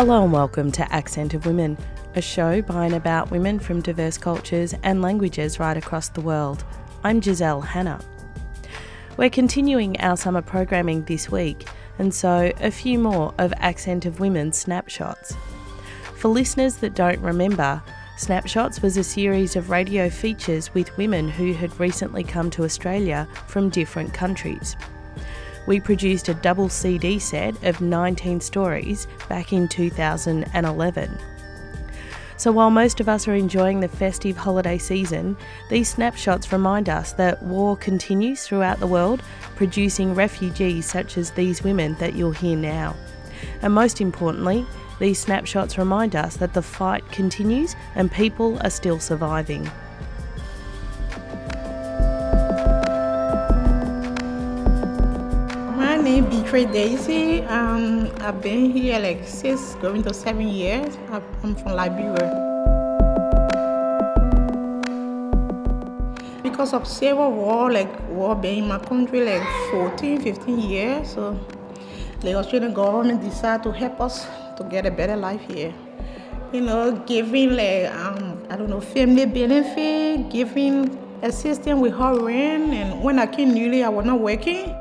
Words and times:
Hello 0.00 0.24
and 0.24 0.32
welcome 0.32 0.72
to 0.72 0.92
Accent 0.94 1.34
of 1.34 1.44
Women, 1.44 1.76
a 2.14 2.22
show 2.22 2.62
by 2.62 2.86
and 2.86 2.94
about 2.94 3.30
women 3.30 3.58
from 3.58 3.82
diverse 3.82 4.16
cultures 4.16 4.74
and 4.82 5.02
languages 5.02 5.60
right 5.60 5.76
across 5.76 6.08
the 6.08 6.22
world. 6.22 6.64
I'm 7.04 7.20
Giselle 7.20 7.60
Hanna. 7.60 8.00
We're 9.18 9.28
continuing 9.28 10.00
our 10.00 10.16
summer 10.16 10.40
programming 10.40 11.04
this 11.04 11.30
week, 11.30 11.68
and 11.98 12.14
so 12.14 12.50
a 12.60 12.70
few 12.70 12.98
more 12.98 13.34
of 13.36 13.52
Accent 13.58 14.06
of 14.06 14.20
Women 14.20 14.52
snapshots. 14.52 15.36
For 16.16 16.28
listeners 16.28 16.76
that 16.76 16.94
don't 16.94 17.20
remember, 17.20 17.82
Snapshots 18.16 18.80
was 18.80 18.96
a 18.96 19.04
series 19.04 19.54
of 19.54 19.68
radio 19.68 20.08
features 20.08 20.72
with 20.72 20.96
women 20.96 21.28
who 21.28 21.52
had 21.52 21.78
recently 21.78 22.24
come 22.24 22.48
to 22.52 22.64
Australia 22.64 23.28
from 23.48 23.68
different 23.68 24.14
countries. 24.14 24.76
We 25.66 25.80
produced 25.80 26.28
a 26.28 26.34
double 26.34 26.68
CD 26.68 27.18
set 27.18 27.62
of 27.64 27.80
19 27.80 28.40
stories 28.40 29.06
back 29.28 29.52
in 29.52 29.68
2011. 29.68 31.18
So 32.36 32.50
while 32.50 32.70
most 32.70 33.00
of 33.00 33.08
us 33.08 33.28
are 33.28 33.34
enjoying 33.34 33.80
the 33.80 33.88
festive 33.88 34.34
holiday 34.34 34.78
season, 34.78 35.36
these 35.68 35.90
snapshots 35.90 36.50
remind 36.50 36.88
us 36.88 37.12
that 37.12 37.42
war 37.42 37.76
continues 37.76 38.46
throughout 38.46 38.80
the 38.80 38.86
world, 38.86 39.22
producing 39.56 40.14
refugees 40.14 40.86
such 40.86 41.18
as 41.18 41.32
these 41.32 41.62
women 41.62 41.96
that 41.96 42.14
you'll 42.14 42.32
hear 42.32 42.56
now. 42.56 42.96
And 43.60 43.74
most 43.74 44.00
importantly, 44.00 44.66
these 45.00 45.18
snapshots 45.18 45.76
remind 45.76 46.16
us 46.16 46.38
that 46.38 46.54
the 46.54 46.62
fight 46.62 47.06
continues 47.12 47.76
and 47.94 48.10
people 48.10 48.58
are 48.62 48.70
still 48.70 49.00
surviving. 49.00 49.70
Beatrice 56.50 56.72
Daisy. 56.72 57.42
Um, 57.42 58.10
I've 58.22 58.42
been 58.42 58.72
here 58.72 58.98
like 58.98 59.22
six, 59.24 59.76
going 59.76 60.02
to 60.02 60.12
seven 60.12 60.48
years. 60.48 60.98
I'm 61.44 61.54
from 61.54 61.74
Liberia. 61.74 62.26
Because 66.42 66.72
of 66.72 66.88
civil 66.88 67.30
war, 67.30 67.70
like 67.70 67.88
war 68.08 68.34
being 68.34 68.64
in 68.64 68.68
my 68.68 68.80
country 68.80 69.24
like 69.24 69.46
14, 69.70 70.22
15 70.22 70.58
years, 70.58 71.14
so 71.14 71.38
the 72.22 72.34
Australian 72.34 72.74
government 72.74 73.22
decided 73.22 73.62
to 73.62 73.70
help 73.70 74.00
us 74.00 74.26
to 74.56 74.64
get 74.64 74.86
a 74.86 74.90
better 74.90 75.14
life 75.14 75.42
here. 75.42 75.72
You 76.52 76.62
know, 76.62 76.90
giving 77.06 77.54
like 77.54 77.94
um, 77.94 78.42
I 78.50 78.56
don't 78.56 78.70
know 78.70 78.80
family 78.80 79.24
benefit, 79.24 80.28
giving 80.30 80.98
assistance 81.22 81.78
with 81.78 81.94
her 81.94 82.18
rent, 82.18 82.74
and 82.74 83.04
when 83.04 83.20
I 83.20 83.26
came 83.26 83.54
newly, 83.54 83.84
I 83.84 83.88
was 83.88 84.04
not 84.04 84.18
working. 84.18 84.74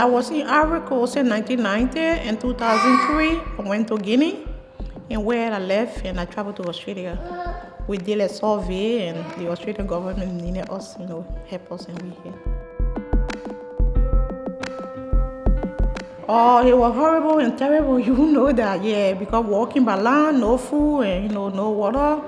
I 0.00 0.06
was 0.06 0.30
in 0.30 0.46
Ivory 0.46 0.80
Coast 0.88 1.16
in 1.18 1.28
1990 1.28 2.00
and 2.00 2.40
2003. 2.40 3.36
I 3.58 3.68
went 3.68 3.88
to 3.88 3.98
Guinea, 3.98 4.46
and 5.10 5.22
where 5.26 5.52
I 5.52 5.58
left, 5.58 6.06
and 6.06 6.18
I 6.18 6.24
traveled 6.24 6.56
to 6.56 6.62
Australia. 6.70 7.18
We 7.86 7.98
did 7.98 8.18
a 8.20 8.28
survey, 8.30 9.08
and 9.08 9.18
the 9.38 9.50
Australian 9.50 9.86
government 9.86 10.40
needed 10.40 10.70
us, 10.70 10.98
you 10.98 11.04
know, 11.04 11.26
help 11.50 11.70
us, 11.72 11.84
and 11.84 12.00
we 12.00 12.08
here. 12.22 12.32
Oh, 16.26 16.66
it 16.66 16.74
was 16.74 16.94
horrible 16.94 17.38
and 17.38 17.58
terrible. 17.58 18.00
You 18.08 18.16
know 18.16 18.52
that, 18.52 18.82
yeah, 18.82 19.12
because 19.12 19.44
walking 19.44 19.84
by 19.84 19.96
land, 19.96 20.40
no 20.40 20.56
food, 20.56 21.02
and 21.02 21.24
you 21.24 21.28
know, 21.28 21.50
no 21.50 21.68
water. 21.68 22.22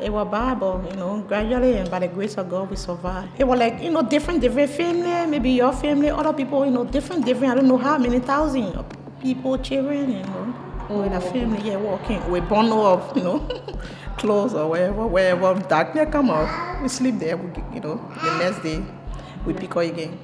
It 0.00 0.12
was 0.12 0.26
but 0.28 0.90
you 0.90 0.96
know, 0.96 1.22
gradually 1.22 1.76
and 1.76 1.88
by 1.88 2.00
the 2.00 2.08
grace 2.08 2.36
of 2.36 2.50
God, 2.50 2.68
we 2.68 2.76
survived. 2.76 3.28
It 3.38 3.44
was 3.44 3.58
like 3.58 3.80
you 3.80 3.90
know, 3.90 4.02
different, 4.02 4.40
different 4.40 4.70
family. 4.70 5.30
Maybe 5.30 5.50
your 5.50 5.72
family, 5.72 6.10
other 6.10 6.32
people, 6.32 6.64
you 6.64 6.72
know, 6.72 6.84
different, 6.84 7.24
different. 7.24 7.52
I 7.52 7.54
don't 7.56 7.68
know 7.68 7.78
how 7.78 7.96
many 7.98 8.18
thousand 8.18 8.84
people, 9.22 9.56
children, 9.58 10.10
you 10.10 10.22
know, 10.22 10.54
oh. 10.90 11.02
with 11.02 11.12
a 11.12 11.20
family, 11.20 11.68
yeah, 11.68 11.76
walking, 11.76 12.20
we 12.28 12.40
bundle 12.40 12.84
of, 12.84 13.16
you 13.16 13.22
know, 13.22 13.38
clothes 14.18 14.52
or 14.52 14.68
wherever, 14.68 15.06
wherever 15.06 15.54
darkness 15.68 16.08
come 16.10 16.30
up, 16.30 16.82
we 16.82 16.88
sleep 16.88 17.18
there. 17.18 17.36
We, 17.36 17.50
you 17.72 17.80
know, 17.80 17.94
the 18.22 18.38
next 18.38 18.62
day, 18.62 18.84
we 19.46 19.54
pick 19.54 19.70
up 19.70 19.82
again. 19.82 20.18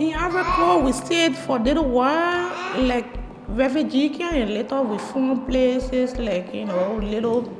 In 0.00 0.14
Africa, 0.14 0.82
we 0.84 0.92
stayed 0.92 1.36
for 1.36 1.58
a 1.58 1.62
little 1.62 1.88
while, 1.88 2.50
like 2.82 3.21
refugee 3.52 4.22
and 4.22 4.54
later 4.54 4.80
we 4.82 4.98
found 4.98 5.46
places 5.46 6.16
like, 6.16 6.52
you 6.54 6.64
know, 6.64 6.96
little, 6.96 7.50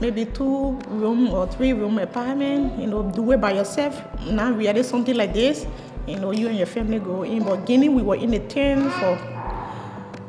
maybe 0.00 0.24
two 0.26 0.78
room 0.88 1.30
or 1.30 1.46
three 1.46 1.72
room 1.72 1.98
apartment, 1.98 2.78
you 2.78 2.86
know, 2.86 3.02
do 3.02 3.32
it 3.32 3.40
by 3.40 3.52
yourself. 3.52 4.00
Not 4.26 4.56
really 4.56 4.82
something 4.82 5.16
like 5.16 5.32
this, 5.32 5.66
you 6.06 6.18
know, 6.18 6.30
you 6.30 6.48
and 6.48 6.56
your 6.56 6.66
family 6.66 6.98
go 6.98 7.22
in. 7.22 7.44
But 7.44 7.66
Guinea, 7.66 7.88
we 7.88 8.02
were 8.02 8.16
in 8.16 8.30
the 8.30 8.40
tent 8.40 8.92
for, 8.94 9.18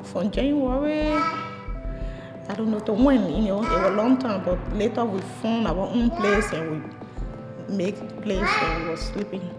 from 0.03 0.31
January, 0.31 1.21
I 2.47 2.53
don't 2.53 2.69
know 2.69 2.79
to 2.79 2.93
when, 2.93 3.29
you 3.31 3.49
know, 3.49 3.63
it 3.63 3.69
was 3.69 3.91
a 3.91 3.95
long 3.95 4.17
time, 4.17 4.43
but 4.43 4.59
later 4.75 5.03
we 5.03 5.19
found 5.41 5.67
our 5.67 5.87
own 5.87 6.11
place 6.11 6.51
and 6.51 6.83
we 7.69 7.75
make 7.75 7.95
place 8.21 8.47
and 8.61 8.83
we 8.83 8.89
were 8.89 8.97
sleeping. 8.97 9.49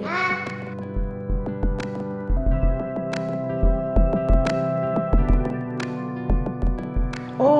Yeah. 0.00 0.59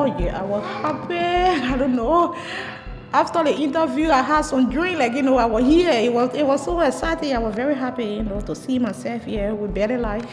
Oh 0.00 0.06
yeah, 0.18 0.40
I 0.40 0.42
was 0.42 0.64
happy. 0.64 1.14
I 1.72 1.76
don't 1.76 1.94
know. 1.94 2.34
After 3.12 3.44
the 3.44 3.54
interview, 3.54 4.08
I 4.08 4.22
had 4.22 4.46
some 4.46 4.70
drink, 4.70 4.98
like 4.98 5.12
you 5.12 5.20
know, 5.20 5.36
I 5.36 5.44
was 5.44 5.62
here. 5.62 5.90
It 5.90 6.10
was 6.10 6.34
it 6.34 6.46
was 6.46 6.64
so 6.64 6.80
exciting. 6.80 7.36
I 7.36 7.38
was 7.38 7.54
very 7.54 7.74
happy, 7.74 8.06
you 8.06 8.22
know, 8.22 8.40
to 8.40 8.54
see 8.54 8.78
myself 8.78 9.24
here 9.24 9.54
with 9.54 9.74
better 9.74 9.98
life 9.98 10.24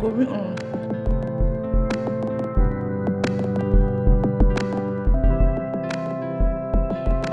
going 0.00 0.28
on. 0.28 0.56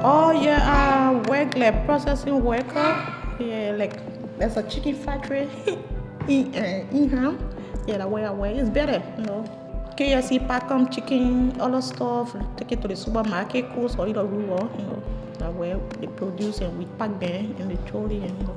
Oh 0.03 0.32
yeah, 0.32 0.59
I 0.68 1.30
work 1.30 1.56
like 1.56 1.86
processing 1.86 2.44
worker. 2.44 3.00
Yeah, 3.40 3.76
like 3.78 3.96
there's 4.38 4.58
a 4.58 4.64
chicken 4.64 4.96
factory 4.96 5.48
in 6.28 6.53
uh, 6.53 6.84
in 6.92 7.08
Ham. 7.08 7.40
Yeah, 7.88 8.00
the 8.00 8.09
way 8.09 8.26
I 8.26 8.32
work 8.34 8.58
is 8.58 8.70
better, 8.70 9.02
you 9.18 9.24
know. 9.24 9.60
KFC 9.97 10.47
pack 10.47 10.69
them 10.69 10.90
chicken, 10.90 11.59
all 11.59 11.72
the 11.72 11.81
stuff, 11.81 12.35
take 12.56 12.72
it 12.72 12.81
to 12.81 12.88
the 12.88 12.96
supermarket, 12.96 13.69
coast 13.74 14.00
or 14.00 14.07
either 14.07 14.24
rural, 14.24 14.72
you 14.78 14.85
know, 14.85 15.03
that 15.38 15.53
where 15.53 15.78
they 16.00 16.07
produce 16.07 16.59
and 16.59 16.78
we 16.79 16.85
pack 16.97 17.19
them 17.19 17.53
in 17.59 17.68
the 17.68 17.78
trolley 17.90 18.24
and 18.24 18.38
you 18.40 18.47
know. 18.47 18.56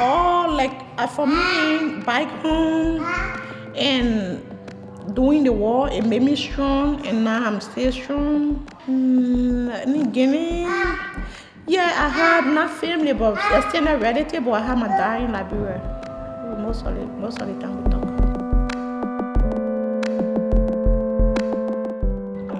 Oh, 0.00 0.54
like 0.54 0.76
for 1.10 1.26
me, 1.26 2.02
back 2.02 2.28
home 2.42 3.02
and 3.74 4.44
doing 5.14 5.44
the 5.44 5.52
war, 5.52 5.88
it 5.90 6.04
made 6.04 6.22
me 6.22 6.36
strong, 6.36 7.04
and 7.06 7.24
now 7.24 7.44
I'm 7.44 7.60
still 7.60 7.90
strong. 7.90 8.66
Mm, 8.86 9.86
in 9.86 10.10
Guinea, 10.12 10.62
yeah, 11.66 11.92
I 11.96 12.08
had 12.08 12.46
not 12.46 12.70
family, 12.70 13.12
but 13.14 13.38
extended 13.52 14.00
relative, 14.00 14.44
but 14.44 14.52
I 14.52 14.60
had 14.60 14.78
my 14.78 14.88
dad 14.88 15.22
in 15.22 15.32
Liberia 15.32 15.97
most 16.58 16.84
of 16.84 16.94
the, 16.94 17.06
most 17.06 17.40
of 17.40 17.48
the 17.48 17.54
time 17.60 17.84
we 17.84 17.90
talk. 17.90 18.08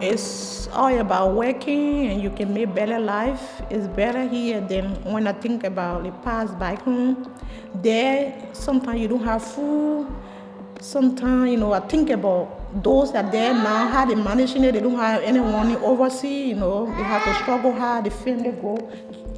It's 0.00 0.68
all 0.72 0.96
about 0.98 1.34
working 1.34 2.06
and 2.06 2.22
you 2.22 2.30
can 2.30 2.54
make 2.54 2.74
better 2.74 2.98
life. 2.98 3.60
It's 3.68 3.86
better 3.88 4.26
here 4.26 4.60
than 4.60 4.94
when 5.04 5.26
I 5.26 5.32
think 5.32 5.64
about 5.64 6.04
the 6.04 6.12
past 6.22 6.58
back 6.58 6.82
home. 6.82 7.34
There, 7.74 8.48
sometimes 8.52 9.00
you 9.00 9.08
don't 9.08 9.24
have 9.24 9.42
food. 9.42 10.06
Sometimes, 10.80 11.50
you 11.50 11.56
know, 11.56 11.72
I 11.72 11.80
think 11.80 12.10
about 12.10 12.82
those 12.82 13.12
that 13.12 13.32
there 13.32 13.52
now, 13.52 13.88
how 13.88 14.06
they 14.06 14.14
managing 14.14 14.62
it. 14.64 14.72
They 14.72 14.80
don't 14.80 14.94
have 14.96 15.22
anyone 15.22 15.74
overseas, 15.76 16.50
you 16.50 16.54
know. 16.54 16.86
They 16.86 17.02
have 17.02 17.24
to 17.24 17.34
struggle 17.42 17.72
hard. 17.72 18.04
The 18.04 18.10
family 18.10 18.52
go, 18.52 18.76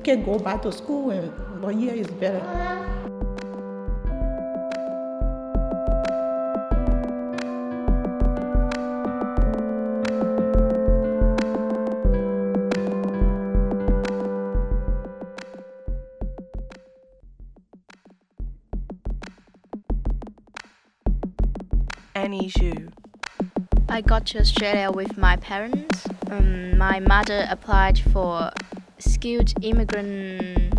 can 0.05 0.23
go 0.23 0.39
back 0.39 0.61
to 0.63 0.73
school, 0.73 1.11
and 1.11 1.33
but 1.63 1.75
here 1.75 1.95
is 1.95 2.09
better. 2.09 2.90
Zhu. 22.51 22.93
I 23.89 24.01
got 24.01 24.27
to 24.27 24.39
Australia 24.39 24.91
with 24.91 25.17
my 25.17 25.37
parents. 25.37 26.07
Um, 26.31 26.77
my 26.77 27.01
mother 27.01 27.47
applied 27.49 27.99
for 27.99 28.51
skilled 28.99 29.53
immigrant 29.63 30.75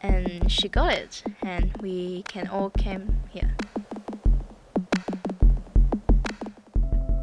and 0.00 0.50
she 0.50 0.68
got 0.68 0.92
it 0.92 1.22
and 1.42 1.72
we 1.80 2.22
can 2.28 2.46
all 2.48 2.70
came 2.70 3.20
here. 3.30 3.56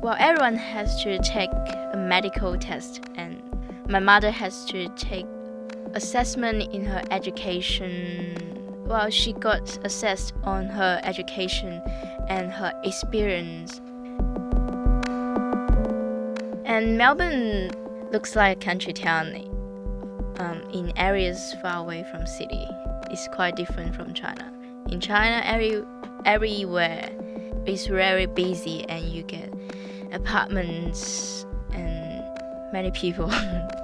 Well, 0.02 0.16
everyone 0.20 0.58
has 0.58 1.02
to 1.04 1.18
take 1.20 1.52
a 1.52 1.98
medical 1.98 2.58
test 2.58 3.02
and 3.16 3.42
my 3.88 4.00
mother 4.00 4.32
has 4.32 4.66
to 4.66 4.90
take 4.90 5.26
assessment 5.94 6.74
in 6.74 6.86
her 6.86 7.02
education. 7.12 8.53
Well, 8.86 9.10
she 9.10 9.34
got 9.34 9.78
assessed 9.86 10.34
on 10.44 10.66
her 10.66 11.00
education 11.04 11.82
and 12.28 12.52
her 12.52 12.74
experience. 12.84 13.80
And 16.66 16.98
Melbourne 16.98 17.72
looks 18.12 18.36
like 18.36 18.58
a 18.58 18.60
country 18.60 18.94
town 18.94 19.36
um, 20.38 20.62
in 20.74 20.92
areas 20.98 21.56
far 21.62 21.78
away 21.78 22.06
from 22.12 22.28
city. 22.28 22.68
It's 23.10 23.28
quite 23.30 23.56
different 23.56 23.96
from 23.96 24.14
China. 24.14 24.52
In 24.90 25.00
China, 25.00 25.42
every 25.46 25.82
everywhere 26.26 27.10
is 27.66 27.88
very 27.88 28.26
busy, 28.26 28.84
and 28.90 29.06
you 29.06 29.24
get 29.24 29.54
apartments 30.12 31.46
and 31.72 32.24
many 32.74 32.92
people. 32.92 33.32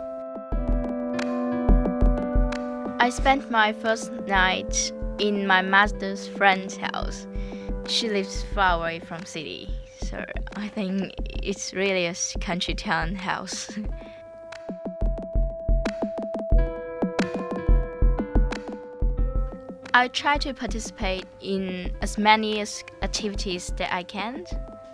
I 3.02 3.10
spent 3.10 3.50
my 3.50 3.72
first 3.72 4.12
night 4.28 4.92
in 5.20 5.48
my 5.48 5.62
mother's 5.62 6.28
friend's 6.28 6.76
house. 6.76 7.28
She 7.88 8.10
lives 8.10 8.44
far 8.54 8.78
away 8.78 9.00
from 9.00 9.24
city, 9.26 9.74
so 10.02 10.26
I 10.58 10.68
think 10.68 11.14
it's 11.42 11.74
really 11.74 12.08
a 12.08 12.16
country 12.42 12.76
town 12.76 13.16
house. 13.16 13.72
I 19.94 20.10
try 20.10 20.38
to 20.40 20.54
participate 20.54 21.26
in 21.40 21.94
as 22.02 22.18
many 22.18 22.60
activities 23.02 23.72
that 23.78 23.94
I 23.94 24.04
can. 24.04 24.46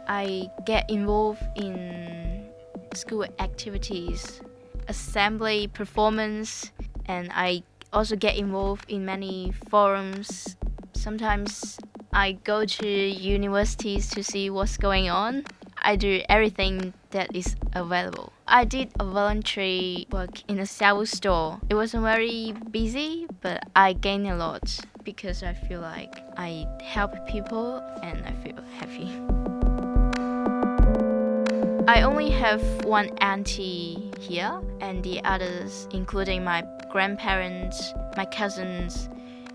I 0.07 0.52
get 0.63 0.88
involved 0.92 1.42
in 1.56 2.50
school 2.94 3.25
activities, 3.40 4.42
assembly, 4.88 5.69
performance, 5.74 6.72
and 7.07 7.31
I 7.34 7.63
also 7.95 8.15
get 8.18 8.36
involved 8.36 8.86
in 8.92 9.06
many 9.06 9.53
forums. 9.69 10.57
Sometimes 10.94 11.80
I 12.12 12.33
go 12.44 12.65
to 12.65 12.88
universities 12.88 14.09
to 14.12 14.24
see 14.24 14.50
what's 14.50 14.75
going 14.75 15.09
on. 15.09 15.45
I 15.77 15.95
do 15.95 16.21
everything 16.27 16.94
that 17.12 17.33
is 17.33 17.56
available. 17.74 18.33
I 18.47 18.65
did 18.65 18.92
a 19.00 19.06
voluntary 19.06 20.07
work 20.12 20.44
in 20.50 20.59
a 20.59 20.65
cell 20.65 21.06
store. 21.06 21.59
It 21.69 21.75
wasn't 21.75 22.03
very 22.03 22.53
busy, 22.69 23.27
but 23.42 23.63
I 23.75 23.94
gained 23.94 24.27
a 24.27 24.36
lot 24.36 24.77
because 25.03 25.42
I 25.42 25.53
feel 25.53 25.80
like 25.80 26.13
I 26.38 26.68
help 26.83 27.12
people 27.27 27.77
and 28.03 28.25
I 28.25 28.33
feel 28.44 28.62
happy. 28.77 29.09
I 31.88 32.01
only 32.01 32.31
have 32.31 32.62
one 32.83 33.09
auntie 33.19 34.05
here, 34.18 34.62
and 34.82 35.04
the 35.04 35.24
others, 35.24 35.88
including 35.92 36.44
my 36.44 36.64
grandparents, 36.90 37.94
my 38.16 38.26
cousins, 38.26 39.10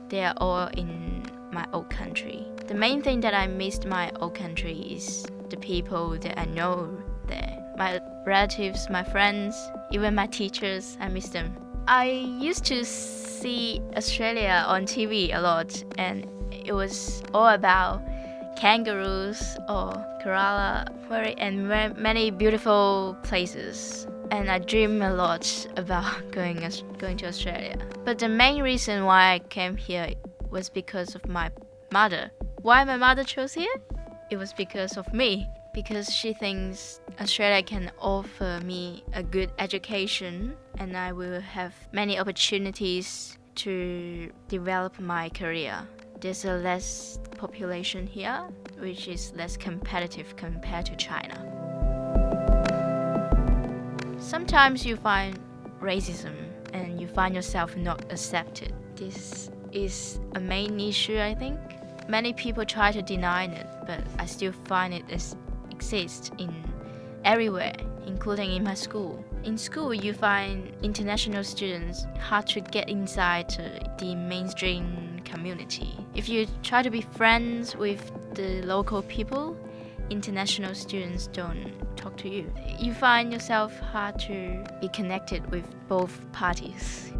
they 0.08 0.24
are 0.24 0.34
all 0.38 0.68
in 0.68 1.24
my 1.52 1.66
old 1.72 1.90
country. 1.90 2.46
The 2.66 2.74
main 2.74 3.02
thing 3.02 3.20
that 3.20 3.34
I 3.34 3.46
missed 3.46 3.84
my 3.86 4.10
old 4.20 4.34
country 4.34 4.78
is 4.78 5.26
the 5.48 5.56
people 5.56 6.18
that 6.18 6.38
I 6.38 6.44
know 6.44 6.96
there. 7.26 7.58
My 7.76 8.00
relatives, 8.26 8.88
my 8.90 9.02
friends, 9.02 9.56
even 9.90 10.14
my 10.14 10.26
teachers, 10.26 10.96
I 11.00 11.08
miss 11.08 11.30
them. 11.30 11.56
I 11.88 12.06
used 12.38 12.64
to 12.66 12.84
see 12.84 13.80
Australia 13.96 14.64
on 14.66 14.84
TV 14.84 15.34
a 15.34 15.40
lot, 15.40 15.82
and 15.98 16.26
it 16.52 16.72
was 16.72 17.22
all 17.34 17.48
about 17.48 18.02
kangaroos 18.56 19.56
or 19.68 19.92
koala, 20.22 20.86
and 21.38 21.66
many 21.96 22.30
beautiful 22.30 23.16
places. 23.22 24.06
And 24.30 24.50
I 24.50 24.58
dream 24.58 25.02
a 25.02 25.12
lot 25.12 25.66
about 25.76 26.30
going 26.30 26.62
going 26.98 27.16
to 27.18 27.26
Australia. 27.26 27.76
But 28.04 28.18
the 28.18 28.28
main 28.28 28.62
reason 28.62 29.04
why 29.04 29.32
I 29.34 29.38
came 29.38 29.76
here 29.76 30.14
was 30.50 30.68
because 30.68 31.14
of 31.14 31.26
my 31.28 31.50
mother. 31.92 32.30
Why 32.62 32.84
my 32.84 32.96
mother 32.96 33.24
chose 33.24 33.52
here? 33.54 33.74
It 34.30 34.36
was 34.36 34.52
because 34.52 34.96
of 34.96 35.12
me 35.12 35.48
because 35.74 36.08
she 36.10 36.32
thinks 36.32 37.00
Australia 37.20 37.62
can 37.62 37.90
offer 37.98 38.60
me 38.64 39.04
a 39.12 39.22
good 39.22 39.50
education 39.58 40.56
and 40.78 40.96
I 40.96 41.12
will 41.12 41.40
have 41.40 41.74
many 41.92 42.18
opportunities 42.18 43.38
to 43.56 44.30
develop 44.48 44.98
my 44.98 45.28
career. 45.30 45.86
There's 46.20 46.44
a 46.44 46.54
less 46.54 47.18
population 47.36 48.06
here, 48.06 48.46
which 48.78 49.08
is 49.08 49.32
less 49.34 49.56
competitive 49.56 50.36
compared 50.36 50.86
to 50.86 50.96
China. 50.96 51.79
Sometimes 54.30 54.86
you 54.86 54.94
find 54.94 55.36
racism 55.80 56.32
and 56.72 57.00
you 57.00 57.08
find 57.08 57.34
yourself 57.34 57.76
not 57.76 58.04
accepted. 58.12 58.72
This 58.94 59.50
is 59.72 60.20
a 60.36 60.40
main 60.40 60.78
issue, 60.78 61.18
I 61.18 61.34
think. 61.34 61.58
Many 62.08 62.32
people 62.34 62.64
try 62.64 62.92
to 62.92 63.02
deny 63.02 63.46
it, 63.46 63.66
but 63.88 64.04
I 64.20 64.26
still 64.26 64.52
find 64.68 64.94
it 64.94 65.02
is 65.10 65.34
exists 65.72 66.30
in 66.38 66.54
everywhere, 67.24 67.72
including 68.06 68.52
in 68.52 68.62
my 68.62 68.74
school. 68.74 69.24
In 69.42 69.58
school, 69.58 69.92
you 69.92 70.14
find 70.14 70.72
international 70.80 71.42
students 71.42 72.06
hard 72.20 72.46
to 72.54 72.60
get 72.60 72.88
inside 72.88 73.48
the 73.98 74.14
mainstream 74.14 75.18
community. 75.24 75.96
If 76.14 76.28
you 76.28 76.46
try 76.62 76.82
to 76.84 76.90
be 76.90 77.00
friends 77.00 77.74
with 77.74 78.12
the 78.34 78.62
local 78.62 79.02
people, 79.02 79.56
international 80.10 80.74
students 80.74 81.28
don't 81.28 81.72
talk 81.96 82.16
to 82.18 82.28
you. 82.28 82.52
You 82.78 82.92
find 82.92 83.32
yourself 83.32 83.78
hard 83.78 84.18
to 84.20 84.64
be 84.80 84.88
connected 84.88 85.50
with 85.50 85.64
both 85.88 86.20
parties. 86.32 87.12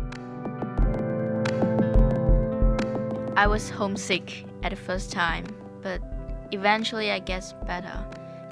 I 3.36 3.46
was 3.46 3.70
homesick 3.70 4.44
at 4.62 4.70
the 4.70 4.76
first 4.76 5.10
time, 5.10 5.46
but 5.82 6.02
eventually 6.52 7.10
I 7.10 7.20
get 7.20 7.54
better 7.66 8.04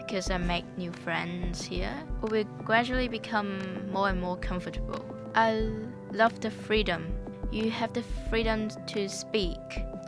because 0.08 0.30
I 0.30 0.38
make 0.38 0.64
new 0.78 0.90
friends 0.90 1.62
here, 1.62 1.92
we 2.22 2.44
gradually 2.64 3.08
become 3.08 3.92
more 3.92 4.08
and 4.08 4.18
more 4.18 4.38
comfortable. 4.38 5.04
I 5.34 5.70
love 6.12 6.40
the 6.40 6.50
freedom. 6.50 7.12
You 7.52 7.70
have 7.70 7.92
the 7.92 8.02
freedom 8.30 8.70
to 8.86 9.06
speak, 9.10 9.58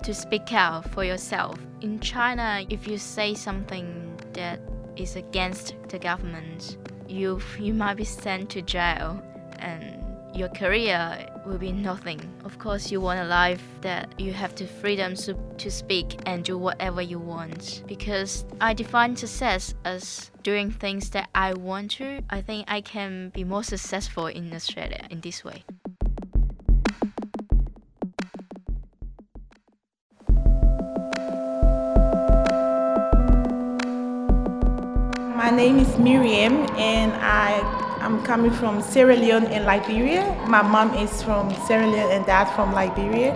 to 0.03 0.15
speak 0.15 0.55
out 0.55 0.88
for 0.88 1.05
yourself. 1.05 1.59
In 1.82 2.00
China, 2.00 2.65
if 2.71 2.88
you 2.88 2.97
say 2.97 3.35
something 3.35 4.00
that 4.34 4.60
is 4.96 5.17
against 5.17 5.75
the 5.89 5.99
government, 5.99 6.77
you 7.08 7.41
you 7.58 7.75
might 7.75 7.94
be 7.94 8.05
sent 8.05 8.51
to 8.51 8.63
jail 8.63 9.22
and 9.58 10.01
your 10.34 10.49
career 10.49 11.27
will 11.44 11.58
be 11.58 11.72
nothing. 11.72 12.20
Of 12.44 12.58
course, 12.58 12.91
you 12.91 13.01
want 13.01 13.20
a 13.20 13.25
life 13.25 13.63
that 13.81 14.19
you 14.19 14.32
have 14.32 14.55
the 14.55 14.67
freedom 14.67 15.15
to, 15.17 15.34
to 15.58 15.70
speak 15.70 16.20
and 16.27 16.44
do 16.44 16.56
whatever 16.56 17.03
you 17.03 17.19
want. 17.19 17.82
Because 17.87 18.44
I 18.60 18.75
define 18.75 19.17
success 19.17 19.75
as 19.84 20.31
doing 20.43 20.70
things 20.70 21.10
that 21.10 21.29
I 21.34 21.55
want 21.55 21.93
to. 21.93 22.22
I 22.31 22.43
think 22.43 22.67
I 22.70 22.81
can 22.81 23.31
be 23.31 23.44
more 23.44 23.65
successful 23.65 24.27
in 24.27 24.53
Australia 24.55 25.06
in 25.10 25.20
this 25.20 25.44
way. 25.44 25.65
My 35.50 35.56
name 35.56 35.80
is 35.80 35.98
Miriam, 35.98 36.64
and 36.78 37.10
I 37.14 37.58
I'm 38.00 38.22
coming 38.22 38.52
from 38.52 38.80
Sierra 38.80 39.16
Leone 39.16 39.46
and 39.46 39.64
Liberia. 39.64 40.22
My 40.46 40.62
mom 40.62 40.94
is 40.94 41.24
from 41.24 41.52
Sierra 41.66 41.88
Leone 41.88 42.12
and 42.12 42.24
dad 42.24 42.44
from 42.54 42.72
Liberia. 42.72 43.32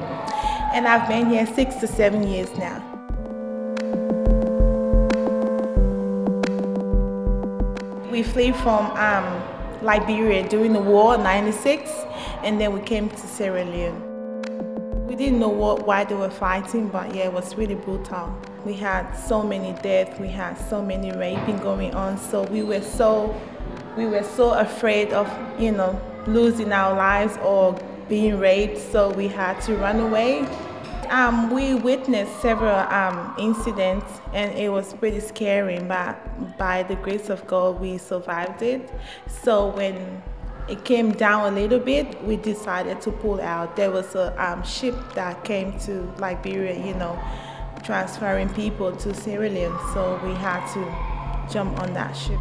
And 0.72 0.86
I've 0.86 1.08
been 1.08 1.28
here 1.28 1.44
six 1.44 1.74
to 1.80 1.88
seven 1.88 2.22
years 2.22 2.56
now. 2.56 2.78
We 8.12 8.22
fled 8.22 8.54
from 8.62 8.92
um, 8.92 9.82
Liberia 9.82 10.48
during 10.48 10.72
the 10.72 10.80
war, 10.80 11.18
96, 11.18 11.90
and 12.44 12.60
then 12.60 12.72
we 12.72 12.80
came 12.82 13.10
to 13.10 13.26
Sierra 13.26 13.64
Leone. 13.64 15.08
We 15.08 15.16
didn't 15.16 15.40
know 15.40 15.48
what, 15.48 15.84
why 15.84 16.04
they 16.04 16.14
were 16.14 16.30
fighting, 16.30 16.86
but 16.90 17.12
yeah, 17.12 17.24
it 17.24 17.32
was 17.32 17.56
really 17.56 17.74
brutal. 17.74 18.32
We 18.64 18.72
had 18.74 19.12
so 19.14 19.42
many 19.42 19.72
deaths, 19.82 20.18
we 20.18 20.28
had 20.28 20.54
so 20.54 20.82
many 20.82 21.12
raping 21.12 21.58
going 21.58 21.94
on, 21.94 22.16
so 22.18 22.44
we 22.44 22.62
were 22.62 22.80
so 22.80 23.38
we 23.96 24.06
were 24.06 24.22
so 24.22 24.54
afraid 24.54 25.12
of, 25.12 25.28
you 25.60 25.70
know, 25.70 26.00
losing 26.26 26.72
our 26.72 26.94
lives 26.96 27.36
or 27.42 27.78
being 28.08 28.38
raped, 28.38 28.78
so 28.78 29.10
we 29.10 29.28
had 29.28 29.60
to 29.62 29.76
run 29.76 30.00
away. 30.00 30.46
Um, 31.10 31.50
we 31.50 31.74
witnessed 31.74 32.40
several 32.40 32.74
um, 32.74 33.34
incidents 33.38 34.20
and 34.32 34.52
it 34.58 34.70
was 34.70 34.94
pretty 34.94 35.20
scary, 35.20 35.78
but 35.78 36.16
by 36.58 36.82
the 36.82 36.96
grace 36.96 37.28
of 37.28 37.46
God, 37.46 37.78
we 37.80 37.98
survived 37.98 38.62
it. 38.62 38.90
So 39.28 39.68
when 39.68 40.22
it 40.68 40.84
came 40.84 41.12
down 41.12 41.52
a 41.52 41.54
little 41.54 41.78
bit, 41.78 42.22
we 42.24 42.36
decided 42.36 43.00
to 43.02 43.12
pull 43.12 43.40
out. 43.40 43.76
There 43.76 43.90
was 43.90 44.14
a 44.14 44.34
um, 44.42 44.64
ship 44.64 44.96
that 45.14 45.44
came 45.44 45.78
to 45.80 46.10
Liberia, 46.18 46.84
you 46.84 46.94
know, 46.94 47.18
transferring 47.84 48.48
people 48.54 48.96
to 48.96 49.14
Sierra 49.14 49.48
Leone, 49.50 49.78
so 49.92 50.18
we 50.24 50.32
had 50.32 50.66
to 50.72 51.52
jump 51.52 51.78
on 51.80 51.92
that 51.92 52.16
ship. 52.16 52.40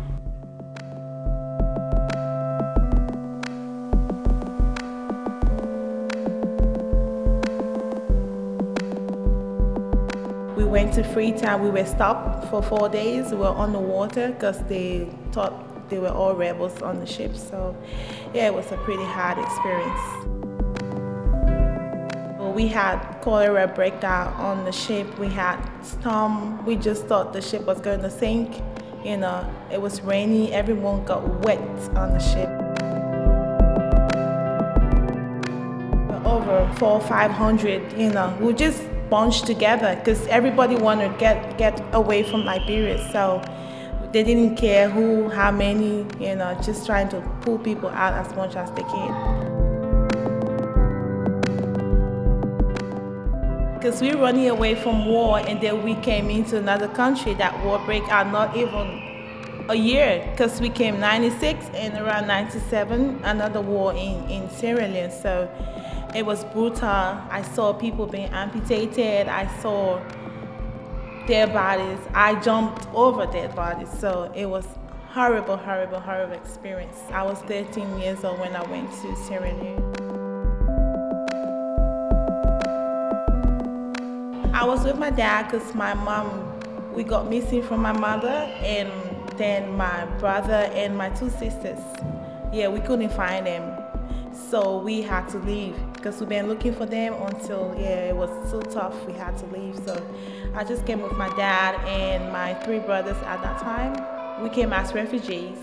We 10.55 10.63
went 10.63 10.93
to 10.93 11.03
Freetown, 11.03 11.62
we 11.62 11.69
were 11.69 11.85
stopped 11.85 12.50
for 12.50 12.63
four 12.63 12.88
days, 12.88 13.31
we 13.31 13.38
were 13.38 13.47
on 13.47 13.73
the 13.73 13.79
water 13.79 14.29
because 14.29 14.63
they 14.65 15.09
thought 15.33 15.89
they 15.89 16.00
were 16.00 16.07
all 16.07 16.35
rebels 16.35 16.81
on 16.81 17.01
the 17.01 17.05
ship, 17.05 17.35
so 17.35 17.75
yeah, 18.33 18.47
it 18.47 18.53
was 18.53 18.71
a 18.71 18.77
pretty 18.77 19.03
hard 19.03 19.38
experience. 19.38 20.22
We 22.53 22.67
had 22.67 23.00
cholera 23.22 23.67
breakdown 23.67 24.31
on 24.33 24.63
the 24.63 24.72
ship. 24.72 25.17
We 25.17 25.27
had 25.27 25.60
storm. 25.81 26.63
We 26.65 26.75
just 26.75 27.07
thought 27.07 27.33
the 27.33 27.41
ship 27.41 27.65
was 27.65 27.81
going 27.81 28.01
to 28.03 28.12
sink. 28.12 28.62
You 29.03 29.17
know, 29.17 29.50
it 29.72 29.81
was 29.81 30.01
rainy. 30.01 30.53
Everyone 30.53 31.03
got 31.03 31.27
wet 31.43 31.60
on 31.95 32.13
the 32.13 32.19
ship. 32.19 32.50
Over 36.24 36.72
four, 36.77 37.01
five 37.01 37.31
hundred. 37.31 37.91
You 37.98 38.12
know, 38.12 38.38
we 38.39 38.53
just 38.53 38.83
bunched 39.10 39.48
together 39.48 39.95
because 39.95 40.25
everybody 40.27 40.75
wanted 40.75 41.13
to 41.13 41.17
get 41.17 41.57
get 41.57 41.81
away 41.93 42.22
from 42.22 42.45
Liberia. 42.45 43.00
So 43.12 43.41
they 44.12 44.24
didn't 44.24 44.57
care 44.57 44.89
who, 44.89 45.27
how 45.27 45.50
many. 45.51 46.05
You 46.19 46.36
know, 46.36 46.55
just 46.63 46.86
trying 46.86 47.10
to 47.10 47.22
pull 47.41 47.57
people 47.57 47.89
out 47.89 48.13
as 48.13 48.36
much 48.36 48.55
as 48.55 48.69
they 48.72 48.83
can. 48.83 49.42
Because 53.83 53.99
we're 53.99 54.17
running 54.17 54.47
away 54.47 54.75
from 54.75 55.05
war 55.05 55.39
and 55.39 55.59
then 55.59 55.83
we 55.83 55.93
came 55.95 56.29
into 56.29 56.57
another 56.57 56.87
country 56.87 57.33
that 57.33 57.53
war 57.65 57.77
break 57.79 58.01
out 58.03 58.31
not 58.31 58.55
even 58.55 59.65
a 59.67 59.75
year 59.75 60.25
because 60.31 60.61
we 60.61 60.69
came 60.69 61.01
96 61.01 61.65
and 61.73 61.93
around 61.97 62.25
97 62.25 63.19
another 63.25 63.59
war 63.59 63.91
in, 63.91 64.23
in 64.29 64.49
Sierra 64.51 64.87
Leone. 64.87 65.11
So 65.11 65.51
it 66.15 66.25
was 66.25 66.45
brutal. 66.45 66.87
I 66.87 67.41
saw 67.41 67.73
people 67.73 68.07
being 68.07 68.29
amputated. 68.29 69.27
I 69.27 69.53
saw 69.61 70.01
dead 71.27 71.51
bodies. 71.51 71.99
I 72.13 72.39
jumped 72.39 72.87
over 72.93 73.25
dead 73.25 73.53
bodies. 73.53 73.89
So 73.99 74.31
it 74.33 74.45
was 74.45 74.65
horrible 75.09 75.57
horrible 75.57 75.99
horrible 75.99 76.35
experience. 76.35 77.01
I 77.11 77.23
was 77.23 77.37
13 77.39 77.99
years 77.99 78.23
old 78.23 78.39
when 78.39 78.55
I 78.55 78.63
went 78.71 78.89
to 79.01 79.13
Sierra 79.17 79.51
Leone 79.51 79.92
I 84.63 84.65
was 84.65 84.86
with 84.86 84.98
my 84.98 85.10
dad 85.10 85.51
because 85.51 85.75
my 85.75 85.93
mom, 85.93 86.58
we 86.93 87.03
got 87.03 87.29
missing 87.29 87.62
from 87.63 87.82
my 87.82 87.91
mother, 87.91 88.29
and 88.29 88.89
then 89.36 89.75
my 89.75 90.05
brother 90.20 90.72
and 90.74 90.98
my 90.98 91.10
two 91.10 91.29
sisters. 91.32 91.79
Yeah, 92.53 92.70
we 92.70 92.79
couldn't 92.79 93.10
find 93.10 93.46
them. 93.46 93.77
So 94.32 94.79
we 94.79 95.01
had 95.01 95.27
to 95.32 95.39
leave 95.39 95.75
because 95.91 96.22
we've 96.22 96.29
been 96.29 96.48
looking 96.48 96.74
for 96.74 96.86
them 96.86 97.13
until, 97.24 97.75
yeah, 97.77 98.08
it 98.08 98.15
was 98.15 98.29
so 98.50 98.62
tough. 98.62 98.96
We 99.05 99.12
had 99.12 99.38
to 99.39 99.46
leave. 99.48 99.75
So 99.84 100.01
I 100.55 100.63
just 100.63 100.86
came 100.86 101.01
with 101.01 101.17
my 101.17 101.27
dad 101.36 101.75
and 101.86 102.32
my 102.32 102.53
three 102.53 102.79
brothers 102.79 103.17
at 103.25 103.41
that 103.41 103.60
time. 103.60 104.41
We 104.41 104.50
came 104.50 104.72
as 104.72 104.93
refugees. 104.93 105.58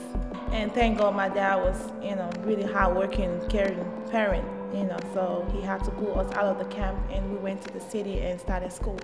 And 0.52 0.74
thank 0.74 0.98
God 0.98 1.16
my 1.16 1.30
dad 1.30 1.56
was, 1.56 1.90
you 2.02 2.16
know, 2.16 2.30
really 2.44 2.70
hardworking, 2.70 3.48
caring 3.48 3.82
parent 4.10 4.59
you 4.72 4.84
know, 4.84 4.98
so 5.12 5.46
he 5.52 5.60
had 5.60 5.82
to 5.84 5.90
pull 5.90 6.18
us 6.18 6.32
out 6.34 6.46
of 6.46 6.58
the 6.58 6.64
camp 6.66 6.98
and 7.10 7.30
we 7.30 7.38
went 7.38 7.62
to 7.62 7.72
the 7.72 7.80
city 7.80 8.20
and 8.20 8.40
started 8.40 8.72
school. 8.72 8.98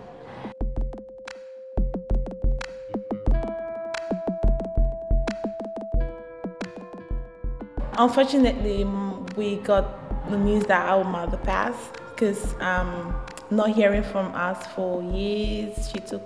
Unfortunately, 7.98 8.84
we 9.36 9.56
got 9.56 10.30
the 10.30 10.36
news 10.36 10.64
that 10.66 10.86
our 10.86 11.02
mother 11.02 11.38
passed 11.38 11.92
because 12.10 12.54
um, 12.60 13.14
not 13.50 13.70
hearing 13.70 14.02
from 14.02 14.34
us 14.34 14.66
for 14.68 15.02
years, 15.02 15.90
she 15.90 16.00
took, 16.00 16.22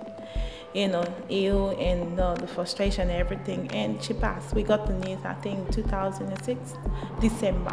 you 0.73 0.89
know, 0.89 1.05
ill 1.29 1.69
and 1.79 2.19
uh, 2.19 2.33
the 2.35 2.47
frustration 2.47 3.09
and 3.09 3.19
everything, 3.19 3.69
and 3.71 4.03
she 4.03 4.13
passed. 4.13 4.53
We 4.53 4.63
got 4.63 4.85
the 4.85 4.93
news, 4.93 5.19
I 5.23 5.33
think, 5.35 5.71
2006, 5.71 6.73
December. 7.21 7.71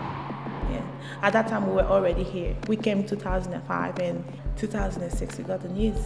At 1.22 1.32
that 1.32 1.48
time, 1.48 1.66
we 1.66 1.74
were 1.74 1.82
already 1.82 2.22
here. 2.22 2.56
We 2.68 2.76
came 2.76 3.04
2005 3.04 3.98
and 3.98 4.24
2006 4.56 5.38
we 5.38 5.44
got 5.44 5.60
the 5.60 5.68
news. 5.68 5.96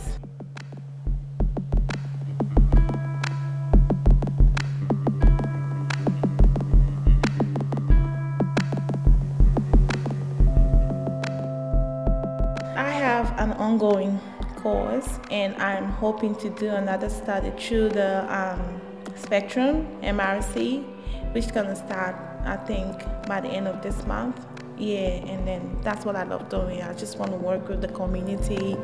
I 12.75 12.91
have 12.91 13.39
an 13.39 13.53
ongoing 13.53 14.19
course 14.57 15.19
and 15.31 15.55
I'm 15.57 15.89
hoping 15.91 16.35
to 16.37 16.51
do 16.51 16.69
another 16.69 17.09
study 17.09 17.53
through 17.59 17.91
the 17.91 18.25
um, 18.35 18.81
Spectrum 19.17 19.87
MRC, 20.03 20.85
which 21.33 21.47
is 21.47 21.53
gonna 21.53 21.77
start, 21.77 22.17
I 22.45 22.57
think, 22.57 23.03
by 23.27 23.41
the 23.41 23.49
end 23.49 23.69
of 23.69 23.83
this 23.83 24.07
month 24.07 24.51
yeah 24.83 25.31
and 25.31 25.47
then 25.47 25.79
that's 25.83 26.05
what 26.05 26.17
i 26.17 26.25
love 26.25 26.49
doing. 26.49 26.83
I 26.83 26.93
just 26.95 27.17
want 27.17 27.31
to 27.31 27.39
work 27.39 27.69
with 27.69 27.81
the 27.81 27.89
community. 27.89 28.77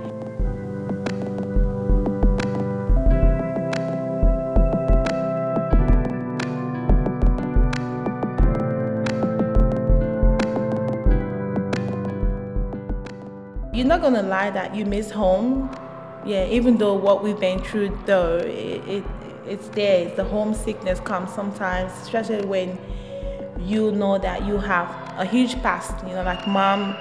You're 13.76 13.86
not 13.86 14.00
gonna 14.00 14.22
lie 14.22 14.50
that 14.50 14.74
you 14.74 14.84
miss 14.84 15.10
home. 15.10 15.68
Yeah 16.24 16.46
even 16.46 16.78
though 16.78 16.94
what 16.94 17.24
we've 17.24 17.40
been 17.40 17.60
through 17.60 17.98
though 18.06 18.36
it, 18.36 18.88
it 18.88 19.04
it's 19.46 19.68
there. 19.70 20.14
The 20.14 20.24
homesickness 20.24 21.00
comes 21.00 21.32
sometimes 21.32 21.90
especially 22.02 22.44
when 22.46 22.78
you 23.58 23.90
know 23.90 24.18
that 24.18 24.46
you 24.46 24.58
have 24.58 25.07
a 25.18 25.26
huge 25.26 25.60
past. 25.62 26.06
You 26.06 26.14
know, 26.14 26.22
like 26.22 26.46
mom 26.46 26.96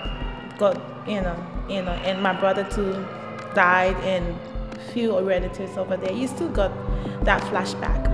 got, 0.57 0.75
you 1.07 1.21
know, 1.21 1.37
you 1.69 1.81
know, 1.81 1.91
and 1.91 2.21
my 2.21 2.33
brother 2.33 2.63
too 2.69 2.93
died, 3.53 3.95
and 4.03 4.35
few 4.93 5.17
relatives 5.19 5.77
over 5.77 5.95
there. 5.95 6.11
You 6.11 6.27
still 6.27 6.49
got 6.49 6.71
that 7.23 7.41
flashback. 7.43 8.05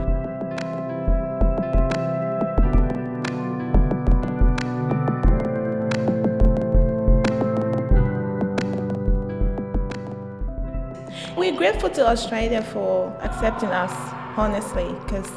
We're 11.37 11.55
grateful 11.55 11.89
to 11.91 12.07
Australia 12.07 12.61
for 12.61 13.09
accepting 13.21 13.69
us, 13.69 13.91
honestly, 14.37 14.95
because 15.05 15.29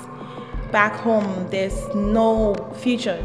back 0.70 0.94
home, 0.94 1.49
there's 1.50 1.78
no 1.94 2.54
future. 2.80 3.23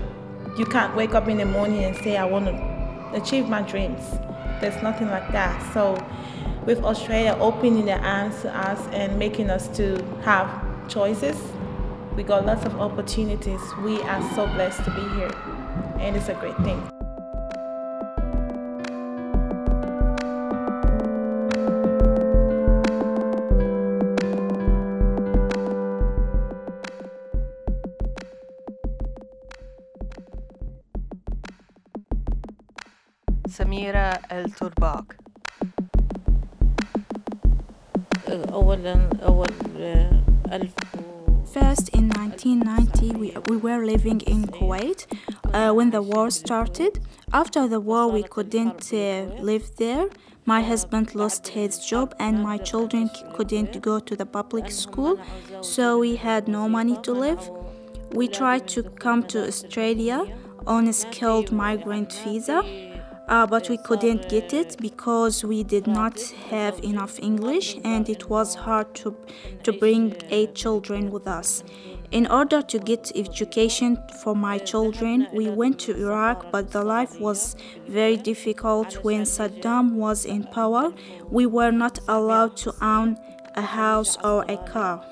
You 0.57 0.65
can't 0.65 0.93
wake 0.95 1.15
up 1.15 1.29
in 1.29 1.37
the 1.37 1.45
morning 1.45 1.85
and 1.85 1.95
say, 1.95 2.17
I 2.17 2.25
want 2.25 2.45
to 2.45 3.11
achieve 3.13 3.47
my 3.47 3.61
dreams. 3.61 4.01
There's 4.59 4.81
nothing 4.83 5.07
like 5.09 5.31
that. 5.31 5.73
So, 5.73 5.97
with 6.65 6.83
Australia 6.83 7.37
opening 7.39 7.85
their 7.85 8.01
arms 8.01 8.41
to 8.41 8.55
us 8.55 8.85
and 8.91 9.17
making 9.17 9.49
us 9.49 9.69
to 9.77 10.03
have 10.23 10.49
choices, 10.89 11.37
we 12.15 12.23
got 12.23 12.45
lots 12.45 12.65
of 12.65 12.79
opportunities. 12.81 13.61
We 13.81 14.01
are 14.01 14.21
so 14.35 14.45
blessed 14.47 14.83
to 14.83 14.91
be 14.91 15.01
here, 15.15 15.31
and 15.99 16.17
it's 16.17 16.27
a 16.27 16.33
great 16.33 16.57
thing. 16.57 17.00
سميرة 34.20 34.20
الترباك 34.32 35.16
أولا 38.52 39.10
أول 39.22 39.48
ألف 40.52 40.74
First, 41.54 41.88
in 41.94 42.10
1990, 42.10 43.12
we, 43.16 43.34
we 43.48 43.56
were 43.56 43.82
living 43.86 44.20
in 44.20 44.46
Kuwait 44.46 45.06
uh, 45.54 45.72
when 45.72 45.90
the 45.90 46.02
war 46.02 46.28
started. 46.30 47.00
After 47.32 47.66
the 47.66 47.80
war, 47.80 48.08
we 48.10 48.24
couldn't 48.24 48.92
uh, 48.92 49.24
live 49.40 49.74
there. 49.76 50.06
My 50.44 50.60
husband 50.60 51.14
lost 51.14 51.48
his 51.48 51.78
job, 51.78 52.14
and 52.18 52.42
my 52.42 52.58
children 52.58 53.08
couldn't 53.32 53.80
go 53.80 54.00
to 54.00 54.14
the 54.14 54.26
public 54.26 54.70
school, 54.70 55.18
so 55.62 55.98
we 55.98 56.16
had 56.16 56.46
no 56.46 56.68
money 56.68 56.98
to 57.04 57.12
live. 57.12 57.50
We 58.12 58.28
tried 58.28 58.68
to 58.74 58.82
come 58.82 59.22
to 59.32 59.46
Australia 59.46 60.26
on 60.66 60.88
a 60.88 60.92
skilled 60.92 61.52
migrant 61.52 62.12
visa. 62.22 62.60
uh, 63.31 63.47
but 63.47 63.69
we 63.69 63.77
couldn't 63.77 64.27
get 64.27 64.53
it 64.53 64.75
because 64.79 65.43
we 65.43 65.63
did 65.63 65.87
not 65.87 66.19
have 66.49 66.77
enough 66.83 67.17
English 67.19 67.77
and 67.85 68.09
it 68.09 68.29
was 68.29 68.55
hard 68.55 68.93
to, 68.93 69.15
to 69.63 69.71
bring 69.71 70.13
eight 70.29 70.53
children 70.53 71.09
with 71.09 71.25
us. 71.27 71.63
In 72.11 72.27
order 72.27 72.61
to 72.61 72.77
get 72.77 73.09
education 73.15 73.97
for 74.21 74.35
my 74.35 74.57
children, 74.57 75.29
we 75.33 75.49
went 75.49 75.79
to 75.79 75.95
Iraq, 75.95 76.51
but 76.51 76.71
the 76.71 76.83
life 76.83 77.21
was 77.21 77.55
very 77.87 78.17
difficult 78.17 79.01
when 79.01 79.21
Saddam 79.21 79.93
was 79.93 80.25
in 80.25 80.43
power. 80.43 80.93
We 81.29 81.45
were 81.45 81.71
not 81.71 81.99
allowed 82.09 82.57
to 82.57 82.73
own 82.81 83.17
a 83.55 83.61
house 83.61 84.17
or 84.25 84.43
a 84.49 84.57
car. 84.57 85.05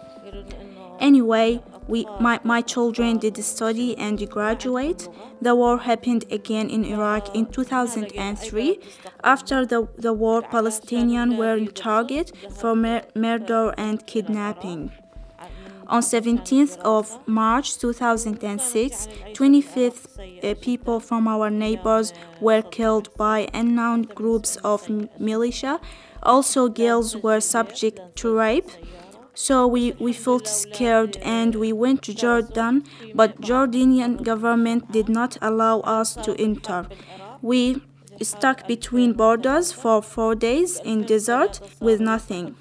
Anyway, 1.00 1.62
we, 1.90 2.06
my, 2.20 2.40
my 2.44 2.62
children 2.62 3.18
did 3.18 3.44
study 3.44 3.98
and 3.98 4.30
graduate. 4.30 5.10
The 5.42 5.56
war 5.56 5.80
happened 5.80 6.26
again 6.30 6.70
in 6.70 6.86
Iraq 6.86 7.36
in 7.36 7.48
2003. 7.48 8.80
After 9.24 9.66
the, 9.66 9.88
the 9.98 10.14
war, 10.14 10.44
Palestinians 10.44 11.36
were 11.36 11.58
in 11.58 11.68
target 11.68 12.32
for 12.52 12.76
mur- 12.76 13.04
murder 13.16 13.74
and 13.78 14.06
kidnapping. 14.06 14.92
On 15.88 16.04
17th 16.04 16.78
of 16.82 17.18
March 17.28 17.80
2006, 17.80 19.08
25 19.34 20.08
uh, 20.44 20.54
people 20.62 21.00
from 21.00 21.28
our 21.28 21.50
neighbors 21.50 22.14
were 22.40 22.62
killed 22.62 23.10
by 23.18 23.50
unknown 23.56 24.04
groups 24.04 24.58
of 24.58 24.88
militia. 25.18 25.82
Also, 26.22 26.70
girls 26.70 27.18
were 27.18 27.40
subject 27.40 28.00
to 28.18 28.36
rape. 28.36 28.70
So 29.34 29.66
we, 29.68 29.94
we 29.94 30.14
felt 30.14 30.48
scared 30.48 31.18
and 31.18 31.56
we 31.56 31.72
went 31.72 32.02
to 32.04 32.14
Jordan, 32.14 32.84
but 33.16 33.40
Jordanian 33.42 34.24
government 34.24 34.92
did 34.92 35.10
not 35.10 35.38
allow 35.42 35.80
us 35.82 36.16
to 36.16 36.36
enter. 36.40 36.88
We 37.42 37.82
stuck 38.22 38.68
between 38.68 39.14
borders 39.14 39.72
for 39.72 40.02
four 40.02 40.36
days 40.36 40.80
in 40.84 41.04
desert 41.04 41.62
with 41.80 42.02
nothing. 42.02 42.56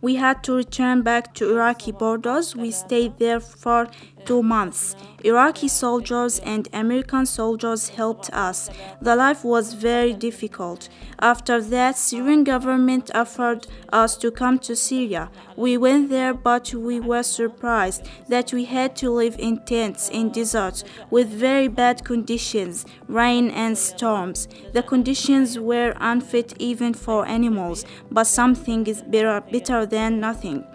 We 0.00 0.14
had 0.14 0.44
to 0.44 0.52
return 0.54 1.02
back 1.02 1.34
to 1.34 1.50
Iraqi 1.50 1.90
borders. 1.92 2.54
We 2.54 2.70
stayed 2.70 3.18
there 3.18 3.40
for 3.40 3.88
two 4.28 4.42
months. 4.42 4.94
Iraqi 5.24 5.68
soldiers 5.68 6.38
and 6.40 6.68
American 6.74 7.24
soldiers 7.24 7.88
helped 7.88 8.28
us. 8.30 8.68
The 9.00 9.16
life 9.16 9.42
was 9.42 9.72
very 9.72 10.12
difficult. 10.12 10.90
After 11.18 11.62
that, 11.62 11.96
Syrian 11.96 12.44
government 12.44 13.10
offered 13.14 13.66
us 13.90 14.18
to 14.18 14.30
come 14.30 14.58
to 14.60 14.76
Syria. 14.76 15.30
We 15.56 15.78
went 15.78 16.10
there, 16.10 16.34
but 16.34 16.74
we 16.74 17.00
were 17.00 17.22
surprised 17.22 18.06
that 18.28 18.52
we 18.52 18.66
had 18.66 18.94
to 18.96 19.10
live 19.10 19.36
in 19.38 19.64
tents 19.64 20.10
in 20.10 20.30
deserts 20.30 20.84
with 21.10 21.28
very 21.28 21.68
bad 21.68 22.04
conditions, 22.04 22.84
rain 23.08 23.50
and 23.50 23.78
storms. 23.78 24.46
The 24.74 24.82
conditions 24.82 25.58
were 25.58 25.94
unfit 26.00 26.52
even 26.58 26.92
for 26.92 27.26
animals, 27.26 27.86
but 28.10 28.26
something 28.26 28.86
is 28.86 29.00
better, 29.00 29.40
better 29.50 29.86
than 29.86 30.20
nothing. 30.20 30.66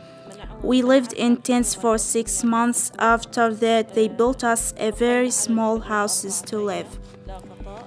We 0.64 0.82
lived 0.82 1.12
in 1.12 1.38
tents 1.38 1.76
for 1.76 1.98
six 1.98 2.44
months. 2.44 2.92
After 2.98 3.54
that, 3.54 3.94
they 3.96 4.08
built 4.08 4.44
us 4.44 4.74
a 4.78 4.92
very 4.92 5.30
small 5.30 5.80
houses 5.82 6.42
to 6.44 6.58
live. 6.58 7.00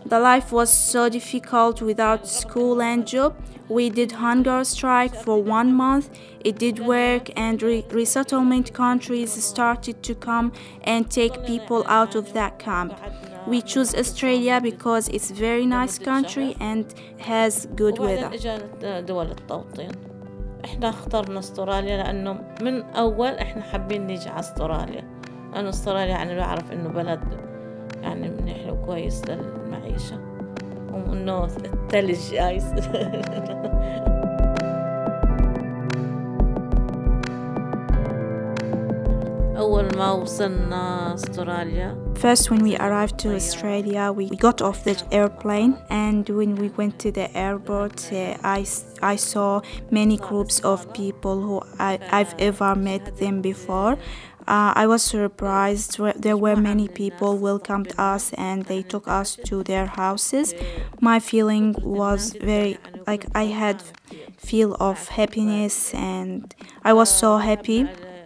The 0.04 0.20
life 0.20 0.52
was 0.52 0.70
so 0.70 1.08
difficult 1.08 1.80
without 1.80 2.28
school 2.28 2.82
and 2.82 3.06
job. 3.06 3.34
We 3.68 3.90
did 3.90 4.12
hunger 4.12 4.62
strike 4.62 5.14
for 5.14 5.42
one 5.42 5.72
month. 5.72 6.10
It 6.40 6.58
did 6.58 6.78
work, 6.78 7.30
and 7.34 7.60
re- 7.60 7.84
resettlement 7.90 8.72
countries 8.72 9.32
started 9.32 10.02
to 10.04 10.14
come 10.14 10.52
and 10.84 11.10
take 11.10 11.44
people 11.44 11.82
out 11.88 12.14
of 12.14 12.34
that 12.34 12.58
camp. 12.58 12.92
We 13.48 13.62
choose 13.62 13.94
Australia 13.94 14.60
because 14.60 15.08
it's 15.08 15.30
very 15.30 15.66
nice 15.66 15.98
country 15.98 16.56
and 16.60 16.94
has 17.18 17.66
good 17.74 17.98
weather. 17.98 18.30
إحنا 20.66 20.88
اخترنا 20.88 21.38
أستراليا 21.38 21.96
لأنه 21.96 22.40
من 22.62 22.82
أول 22.82 23.28
إحنا 23.28 23.62
حابين 23.62 24.06
نيجي 24.06 24.28
على 24.28 24.40
أستراليا. 24.40 25.04
لأنه 25.52 25.68
أستراليا 25.68 26.06
يعني 26.06 26.36
بعرف 26.36 26.72
إنه 26.72 26.88
بلد 26.88 27.20
يعني 28.02 28.30
منيح 28.30 28.66
وكويس 28.72 29.22
للمعيشة. 29.28 30.20
وإنه 30.92 31.44
الثلج 31.44 32.34
ايس 32.34 32.64
اول 39.57 39.97
ما 39.97 40.11
وصلنا 40.11 41.13
استراليا 41.13 41.97
First, 42.21 42.51
when 42.51 42.61
we 42.69 42.75
arrived 42.77 43.17
to 43.23 43.29
Australia, 43.41 44.03
we 44.17 44.25
we 44.33 44.37
got 44.47 44.59
off 44.67 44.77
the 44.89 44.95
airplane, 45.19 45.73
and 46.05 46.21
when 46.39 46.51
we 46.61 46.67
went 46.79 46.93
to 47.05 47.09
the 47.19 47.27
airport, 47.45 47.97
uh, 48.13 48.17
I, 48.57 48.59
s- 48.73 48.85
I 49.13 49.15
saw 49.31 49.49
many 49.99 50.17
groups 50.29 50.55
of 50.71 50.79
people 51.01 51.35
who 51.47 51.57
I, 51.89 51.93
I've 52.19 52.33
ever 52.49 52.71
met 52.89 53.03
them 53.21 53.35
before. 53.51 53.93
Uh, 54.55 54.71
I 54.83 54.85
was 54.93 55.01
surprised. 55.15 55.91
where 56.01 56.13
There 56.25 56.37
were 56.45 56.57
many 56.71 56.87
people 57.01 57.31
welcomed 57.49 57.91
us, 58.13 58.23
and 58.49 58.57
they 58.71 58.81
took 58.93 59.05
us 59.19 59.29
to 59.49 59.55
their 59.71 59.87
houses. 60.03 60.47
My 61.09 61.17
feeling 61.31 61.67
was 62.01 62.21
very 62.51 62.73
like 63.09 63.23
I 63.43 63.45
had 63.61 63.77
feel 64.49 64.71
of 64.89 64.97
happiness, 65.19 65.75
and 66.15 66.39
I 66.89 66.91
was 66.99 67.09
so 67.23 67.29
happy 67.51 67.81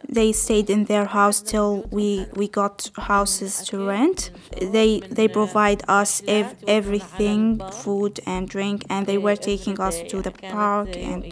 they 0.09 0.33
stayed 0.33 0.71
in 0.71 0.85
their 0.87 1.05
house 1.07 1.41
till 1.41 1.87
we, 1.91 2.27
we 2.35 2.49
got 2.49 2.91
houses 2.97 3.63
to 3.65 3.87
rent. 3.87 4.31
They 4.61 5.01
they 5.11 5.29
provide 5.29 5.83
us 5.89 6.23
ev- 6.27 6.55
everything, 6.67 7.61
food 7.71 8.21
and 8.27 8.49
drink, 8.49 8.85
and 8.91 9.07
they 9.07 9.19
were 9.19 9.37
taking 9.37 9.81
us 9.81 10.03
to 10.11 10.23
the 10.23 10.33
park 10.49 10.97
and 10.97 11.23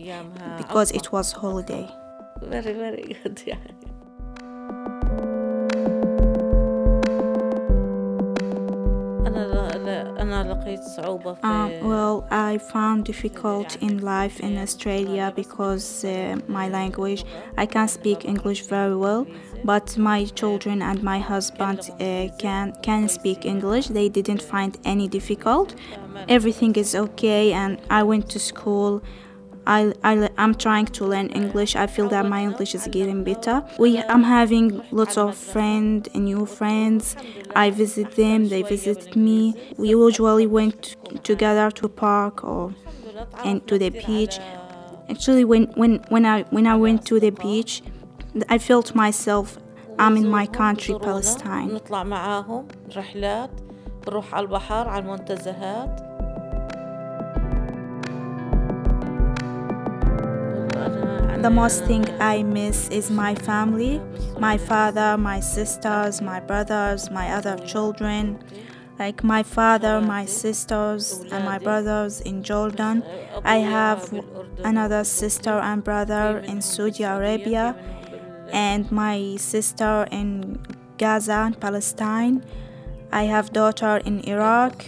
because 0.56 0.90
it 0.92 1.10
was 1.12 1.32
holiday. 1.32 1.88
Very 2.42 2.72
very 2.72 3.16
good. 3.22 3.42
Yeah. 3.46 3.56
Um, 11.42 11.70
well, 11.82 12.26
I 12.30 12.58
found 12.58 13.04
difficult 13.04 13.76
in 13.80 13.98
life 13.98 14.40
in 14.40 14.56
Australia 14.58 15.32
because 15.34 16.04
uh, 16.04 16.36
my 16.48 16.68
language, 16.68 17.24
I 17.56 17.66
can't 17.66 17.90
speak 17.90 18.24
English 18.24 18.62
very 18.66 18.96
well, 18.96 19.26
but 19.64 19.96
my 19.96 20.24
children 20.24 20.82
and 20.82 21.02
my 21.02 21.18
husband 21.18 21.80
uh, 22.00 22.28
can 22.38 22.72
can 22.82 23.08
speak 23.08 23.44
English. 23.44 23.88
They 23.88 24.08
didn't 24.08 24.42
find 24.42 24.76
any 24.84 25.08
difficult. 25.08 25.74
Everything 26.28 26.76
is 26.76 26.94
okay, 26.94 27.52
and 27.52 27.78
I 27.90 28.02
went 28.02 28.28
to 28.30 28.38
school. 28.38 29.02
I, 29.67 29.93
I, 30.03 30.29
I'm 30.37 30.55
trying 30.55 30.87
to 30.87 31.05
learn 31.05 31.27
English. 31.29 31.75
I 31.75 31.87
feel 31.87 32.09
that 32.09 32.25
my 32.25 32.41
English 32.43 32.75
is 32.75 32.85
getting 32.87 33.23
better. 33.23 33.63
We, 33.79 33.99
I'm 33.99 34.23
having 34.23 34.81
lots 34.91 35.17
of 35.17 35.37
friends, 35.37 36.13
new 36.13 36.45
friends. 36.45 37.15
I 37.55 37.69
visit 37.69 38.11
them, 38.15 38.49
they 38.49 38.63
visit 38.63 39.15
me. 39.15 39.53
We 39.77 39.89
usually 39.89 40.47
went 40.47 40.97
together 41.23 41.71
to 41.71 41.87
park 41.87 42.43
or 42.43 42.73
and 43.45 43.65
to 43.67 43.77
the 43.77 43.89
beach. 43.89 44.37
Actually, 45.09 45.45
when, 45.45 45.65
when, 45.75 46.03
when, 46.09 46.25
I, 46.25 46.43
when 46.43 46.67
I 46.67 46.75
went 46.75 47.05
to 47.07 47.19
the 47.19 47.29
beach, 47.29 47.81
I 48.49 48.57
felt 48.57 48.95
myself, 48.95 49.57
I'm 49.99 50.17
in 50.17 50.27
my 50.27 50.45
country, 50.45 50.95
يزورونا، 50.95 51.05
Palestine. 51.05 51.71
نطلع 51.73 52.03
معاهم 52.03 52.67
رحلات 52.95 53.49
بنروح 54.07 54.35
على 54.35 54.43
البحر 54.45 54.87
على 54.89 55.03
المنتزهات 55.03 56.06
the 61.42 61.50
most 61.50 61.84
thing 61.84 62.04
I 62.20 62.42
miss 62.42 62.88
is 62.88 63.10
my 63.10 63.34
family, 63.34 64.00
my 64.38 64.58
father, 64.58 65.16
my 65.16 65.38
sisters, 65.38 66.20
my 66.20 66.40
brothers, 66.40 67.10
my 67.10 67.32
other 67.32 67.56
children. 67.58 68.38
Like 68.98 69.22
my 69.22 69.44
father, 69.44 70.00
my 70.00 70.24
sisters, 70.24 71.24
and 71.30 71.44
my 71.44 71.58
brothers 71.58 72.20
in 72.20 72.42
Jordan. 72.42 73.04
I 73.44 73.58
have 73.58 74.12
another 74.64 75.04
sister 75.04 75.50
and 75.60 75.84
brother 75.84 76.38
in 76.38 76.60
Saudi 76.60 77.04
Arabia, 77.04 77.76
and 78.50 78.90
my 78.90 79.36
sister 79.36 80.08
in 80.10 80.58
Gaza 80.98 81.44
and 81.46 81.60
Palestine. 81.60 82.44
I 83.12 83.22
have 83.22 83.52
daughter 83.52 83.98
in 84.04 84.28
Iraq. 84.28 84.84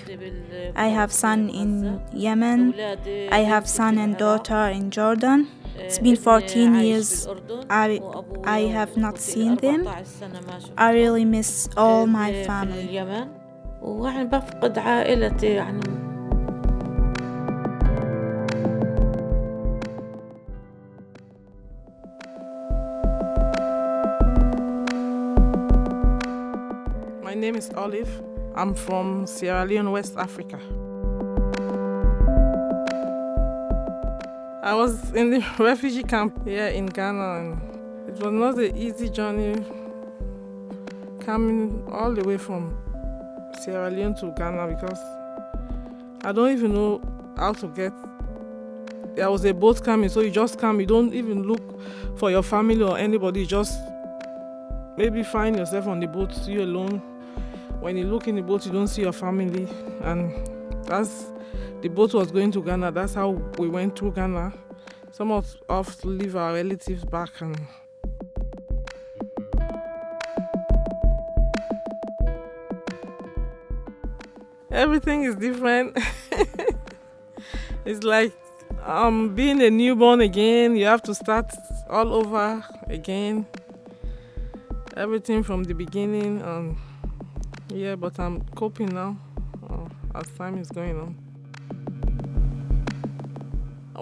I 0.74 0.88
have 0.88 1.12
son 1.12 1.48
in 1.48 2.02
Yemen. 2.12 2.74
I 3.30 3.38
have 3.46 3.68
son 3.68 3.96
and 3.96 4.16
daughter 4.16 4.66
in 4.66 4.90
Jordan. 4.90 5.46
It's 5.77 5.99
been 5.99 6.15
14 6.15 6.75
years 6.75 7.27
I, 7.69 7.99
I 8.43 8.59
have 8.61 8.95
not 8.97 9.19
seen 9.19 9.55
them. 9.57 9.87
I 10.77 10.91
really 10.93 11.25
miss 11.25 11.69
all 11.77 12.07
my 12.07 12.31
في 12.31 12.45
family. 12.47 12.89
اليمن 12.89 13.27
ويعني 13.81 14.23
بفقد 14.29 14.77
عائلتي 14.79 15.47
يعني 15.47 15.81
My 27.23 27.33
name 27.33 27.55
is 27.55 27.69
Olive. 27.75 28.21
I'm 28.55 28.73
from 28.73 29.25
Sierra 29.27 29.65
Leone, 29.65 29.91
West 29.91 30.15
Africa. 30.17 30.59
I 34.62 34.74
was 34.74 35.12
in 35.12 35.30
the 35.30 35.44
refugee 35.58 36.02
camp 36.02 36.46
here 36.46 36.66
in 36.66 36.84
Ghana, 36.86 37.38
and 37.38 38.08
it 38.08 38.22
was 38.22 38.32
not 38.32 38.58
an 38.58 38.76
easy 38.76 39.08
journey 39.08 39.64
coming 41.20 41.82
all 41.90 42.12
the 42.12 42.22
way 42.22 42.36
from 42.36 42.76
Sierra 43.58 43.90
Leone 43.90 44.14
to 44.16 44.34
Ghana 44.36 44.66
because 44.68 44.98
I 46.24 46.32
don't 46.32 46.50
even 46.50 46.74
know 46.74 47.00
how 47.38 47.54
to 47.54 47.68
get. 47.68 47.92
There 49.16 49.30
was 49.30 49.46
a 49.46 49.54
boat 49.54 49.82
coming, 49.82 50.10
so 50.10 50.20
you 50.20 50.30
just 50.30 50.58
come. 50.58 50.78
You 50.78 50.86
don't 50.86 51.14
even 51.14 51.44
look 51.44 51.80
for 52.18 52.30
your 52.30 52.42
family 52.42 52.82
or 52.82 52.98
anybody. 52.98 53.40
You 53.40 53.46
just 53.46 53.80
maybe 54.98 55.22
find 55.22 55.56
yourself 55.56 55.86
on 55.86 56.00
the 56.00 56.06
boat, 56.06 56.36
you 56.46 56.60
alone. 56.62 56.98
When 57.80 57.96
you 57.96 58.04
look 58.06 58.28
in 58.28 58.36
the 58.36 58.42
boat, 58.42 58.66
you 58.66 58.72
don't 58.72 58.88
see 58.88 59.00
your 59.00 59.14
family, 59.14 59.66
and 60.02 60.34
that's 60.90 61.26
the 61.82 61.88
boat 61.88 62.12
was 62.14 62.32
going 62.32 62.50
to 62.50 62.62
Ghana. 62.62 62.90
That's 62.90 63.14
how 63.14 63.30
we 63.58 63.68
went 63.68 63.94
to 63.96 64.10
Ghana. 64.10 64.52
Some 65.12 65.30
of 65.30 65.46
us 65.68 65.96
to 65.98 66.08
leave 66.08 66.34
our 66.34 66.52
relatives 66.52 67.04
back 67.04 67.40
and 67.40 67.56
everything 74.70 75.22
is 75.22 75.36
different. 75.36 75.96
it's 77.84 78.02
like 78.02 78.32
um 78.84 79.34
being 79.36 79.62
a 79.62 79.70
newborn 79.70 80.20
again. 80.20 80.74
You 80.74 80.86
have 80.86 81.02
to 81.04 81.14
start 81.14 81.52
all 81.88 82.12
over 82.12 82.64
again. 82.88 83.46
Everything 84.96 85.44
from 85.44 85.62
the 85.62 85.74
beginning. 85.74 86.42
Um, 86.42 86.82
yeah, 87.68 87.94
but 87.94 88.18
I'm 88.18 88.42
coping 88.56 88.92
now 88.92 89.16
as 90.14 90.26
time 90.38 90.58
is 90.58 90.70
going 90.70 90.98
on. 91.00 91.16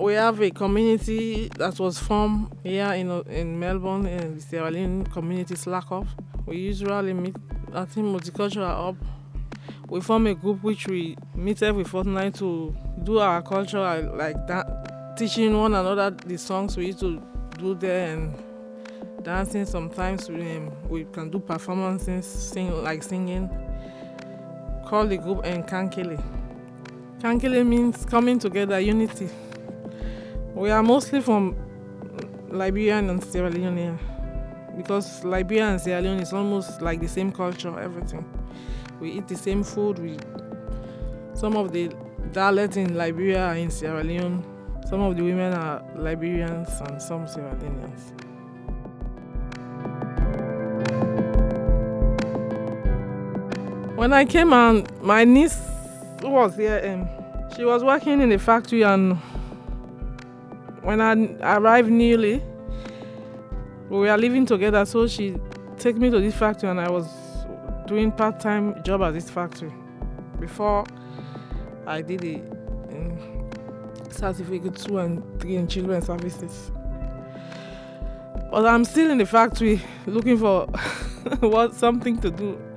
We 0.03 0.15
have 0.15 0.41
a 0.41 0.51
community 0.51 1.49
that 1.57 1.79
was 1.79 1.99
formed 1.99 2.53
here 2.63 2.93
in 2.93 3.11
in 3.29 3.59
Melbourne 3.59 4.07
in 4.07 4.37
the 4.37 4.41
Sierra 4.41 4.71
Leone 4.71 5.05
community 5.07 5.55
Slakoff. 5.55 6.07
We 6.47 6.59
usually 6.59 7.13
meet 7.15 7.37
at 7.75 7.91
the 7.91 8.01
multicultural 8.01 8.75
hub 8.75 8.97
we 9.89 10.01
form 10.03 10.27
a 10.27 10.35
group 10.35 10.63
which 10.63 10.87
we 10.87 11.17
meet 11.35 11.63
every 11.63 11.85
fortnight 11.85 12.35
to 12.35 12.77
do 13.05 13.19
our 13.19 13.41
culture 13.41 13.81
like 14.15 14.47
that, 14.47 15.17
teaching 15.17 15.57
one 15.57 15.75
another 15.75 16.11
the 16.11 16.37
songs 16.37 16.77
we 16.77 16.87
used 16.87 17.01
to 17.01 17.23
do 17.59 17.75
there 17.75 18.13
and 18.15 18.35
dancing. 19.23 19.65
Sometimes 19.65 20.29
we, 20.29 20.57
um, 20.57 20.73
we 20.91 21.05
can 21.05 21.31
do 21.31 21.39
performances, 21.39 22.27
sing 22.27 22.83
like 22.83 23.03
singing. 23.03 23.49
Call 24.89 25.07
the 25.07 25.19
group 25.19 25.45
Kankele. 25.45 26.23
Kankele 27.21 27.67
means 27.67 28.05
coming 28.05 28.39
together, 28.39 28.81
unity. 28.81 29.29
We 30.55 30.71
are 30.71 30.83
mostly 30.83 31.21
from 31.21 31.55
Liberia 32.49 32.99
and 32.99 33.23
Sierra 33.23 33.51
Leone 33.51 33.99
because 34.77 35.23
Liberia 35.25 35.69
and 35.69 35.81
Sierra 35.81 36.01
Leone 36.01 36.21
is 36.21 36.33
almost 36.33 36.81
like 36.81 37.01
the 37.01 37.09
same 37.09 37.31
culture, 37.31 37.79
everything 37.79 38.25
we 39.01 39.13
eat 39.13 39.29
the 39.29 39.37
same 39.37 39.63
food. 39.63 39.99
We 39.99 40.17
some 41.35 41.57
of 41.57 41.73
the 41.73 41.91
dialects 42.33 42.77
in 42.77 42.97
Liberia 42.97 43.47
are 43.47 43.57
in 43.57 43.71
Sierra 43.71 44.03
Leone. 44.03 44.45
Some 44.89 45.01
of 45.01 45.17
the 45.17 45.23
women 45.23 45.53
are 45.53 45.83
Liberians 45.97 46.69
and 46.81 47.01
some 47.01 47.29
Sierra 47.29 47.55
Leoneans. 47.57 48.28
When 53.99 54.13
I 54.13 54.27
came 54.27 54.53
and 54.53 54.89
my 55.03 55.25
niece 55.25 55.61
was 56.23 56.55
here, 56.55 56.81
um, 56.85 57.09
she 57.57 57.65
was 57.65 57.83
working 57.83 58.21
in 58.21 58.29
the 58.29 58.39
factory 58.39 58.83
and 58.83 59.17
when 60.83 61.01
I 61.01 61.57
arrived 61.57 61.91
newly, 61.91 62.41
we 63.91 63.99
were 63.99 64.17
living 64.17 64.47
together, 64.47 64.85
so 64.85 65.09
she 65.09 65.35
took 65.79 65.97
me 65.97 66.11
to 66.11 66.21
this 66.21 66.37
factory 66.37 66.71
and 66.71 66.81
I 66.81 66.89
was 66.89 67.09
doing 67.89 68.13
part-time 68.13 68.85
job 68.85 69.03
at 69.03 69.15
this 69.15 69.29
factory 69.29 69.73
before 70.39 70.85
I 71.85 72.01
did 72.01 72.21
the 72.21 72.37
um, 72.37 73.51
certificate 74.11 74.77
two 74.77 74.99
and 74.99 75.41
three 75.41 75.57
in 75.57 75.67
children 75.67 76.03
services. 76.03 76.71
But 78.53 78.65
I'm 78.65 78.85
still 78.85 79.11
in 79.11 79.19
the 79.19 79.27
factory 79.27 79.83
looking 80.07 80.39
for 80.39 80.67
what 81.41 81.75
something 81.75 82.21
to 82.21 82.31
do. 82.31 82.68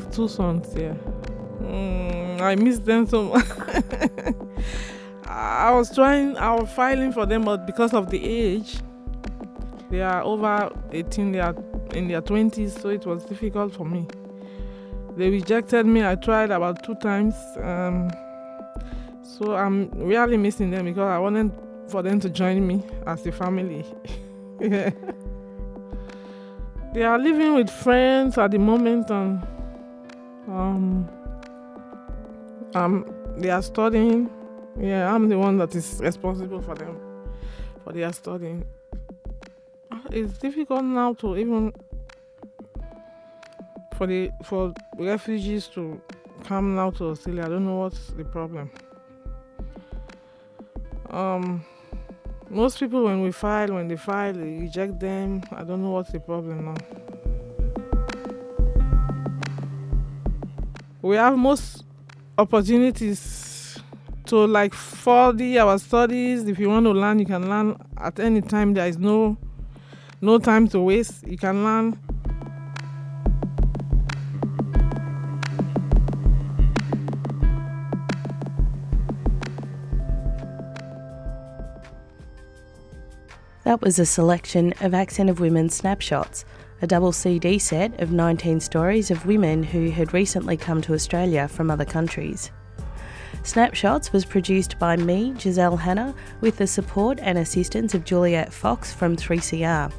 Have 0.00 0.10
two 0.12 0.28
sons 0.28 0.72
here. 0.72 0.96
Mm, 1.60 2.40
I 2.40 2.54
miss 2.54 2.78
them 2.78 3.06
so 3.06 3.24
much. 3.24 3.46
I 5.26 5.70
was 5.72 5.94
trying, 5.94 6.36
I 6.36 6.54
was 6.54 6.70
filing 6.70 7.12
for 7.12 7.26
them, 7.26 7.44
but 7.44 7.66
because 7.66 7.92
of 7.92 8.10
the 8.10 8.24
age, 8.24 8.78
they 9.90 10.00
are 10.00 10.22
over 10.22 10.72
18, 10.92 11.32
they 11.32 11.40
are 11.40 11.54
in 11.94 12.08
their 12.08 12.22
20s, 12.22 12.80
so 12.80 12.88
it 12.88 13.04
was 13.06 13.24
difficult 13.24 13.74
for 13.74 13.84
me. 13.84 14.06
They 15.16 15.28
rejected 15.28 15.86
me. 15.86 16.04
I 16.04 16.14
tried 16.14 16.50
about 16.50 16.82
two 16.82 16.94
times. 16.96 17.34
Um, 17.62 18.10
so 19.22 19.54
I'm 19.54 19.90
really 19.90 20.36
missing 20.36 20.70
them 20.70 20.86
because 20.86 21.08
I 21.08 21.18
wanted 21.18 21.52
for 21.88 22.02
them 22.02 22.20
to 22.20 22.30
join 22.30 22.66
me 22.66 22.82
as 23.06 23.26
a 23.26 23.32
family. 23.32 23.84
yeah. 24.60 24.90
They 26.94 27.02
are 27.02 27.18
living 27.18 27.54
with 27.54 27.70
friends 27.70 28.38
at 28.38 28.50
the 28.50 28.58
moment 28.58 29.10
and 29.10 29.46
um, 30.50 31.08
um, 32.74 33.06
they 33.38 33.50
are 33.50 33.62
studying. 33.62 34.30
Yeah, 34.78 35.12
I'm 35.12 35.28
the 35.28 35.38
one 35.38 35.58
that 35.58 35.74
is 35.74 36.00
responsible 36.02 36.62
for 36.62 36.74
them, 36.74 36.96
for 37.84 37.92
their 37.92 38.12
studying. 38.12 38.64
It's 40.10 40.38
difficult 40.38 40.84
now 40.84 41.14
to 41.14 41.36
even 41.36 41.72
for 43.96 44.06
the 44.06 44.30
for 44.44 44.72
refugees 44.98 45.66
to 45.68 46.00
come 46.44 46.74
now 46.74 46.90
to 46.92 47.10
Australia. 47.10 47.44
I 47.44 47.48
don't 47.48 47.66
know 47.66 47.76
what's 47.76 48.08
the 48.08 48.24
problem. 48.24 48.70
Um, 51.10 51.64
most 52.48 52.78
people 52.80 53.04
when 53.04 53.20
we 53.20 53.30
file, 53.30 53.74
when 53.74 53.88
they 53.88 53.96
file, 53.96 54.32
they 54.32 54.58
reject 54.58 54.98
them. 54.98 55.42
I 55.52 55.64
don't 55.64 55.82
know 55.82 55.90
what's 55.90 56.12
the 56.12 56.20
problem 56.20 56.64
now. 56.64 57.19
We 61.02 61.16
have 61.16 61.38
most 61.38 61.84
opportunities 62.36 63.78
to 64.26 64.46
like 64.46 64.74
further 64.74 65.58
our 65.58 65.78
studies. 65.78 66.44
If 66.44 66.58
you 66.58 66.68
want 66.68 66.84
to 66.84 66.92
learn, 66.92 67.18
you 67.18 67.24
can 67.24 67.48
learn 67.48 67.76
at 67.96 68.20
any 68.20 68.42
time. 68.42 68.74
There 68.74 68.86
is 68.86 68.98
no 68.98 69.38
no 70.20 70.38
time 70.38 70.68
to 70.68 70.80
waste. 70.80 71.26
You 71.26 71.38
can 71.38 71.64
learn. 71.64 71.98
That 83.64 83.80
was 83.80 83.98
a 83.98 84.04
selection 84.04 84.74
of 84.80 84.92
Accent 84.92 85.30
of 85.30 85.40
Women 85.40 85.70
snapshots 85.70 86.44
a 86.82 86.86
double 86.86 87.12
CD 87.12 87.58
set 87.58 88.00
of 88.00 88.10
19 88.10 88.60
stories 88.60 89.10
of 89.10 89.26
women 89.26 89.62
who 89.62 89.90
had 89.90 90.14
recently 90.14 90.56
come 90.56 90.80
to 90.82 90.94
Australia 90.94 91.46
from 91.46 91.70
other 91.70 91.84
countries. 91.84 92.50
Snapshots 93.42 94.12
was 94.12 94.24
produced 94.24 94.78
by 94.78 94.96
me, 94.96 95.34
Giselle 95.38 95.76
Hanna, 95.76 96.14
with 96.40 96.56
the 96.56 96.66
support 96.66 97.18
and 97.22 97.38
assistance 97.38 97.94
of 97.94 98.04
Juliet 98.04 98.52
Fox 98.52 98.92
from 98.92 99.16
3CR, 99.16 99.92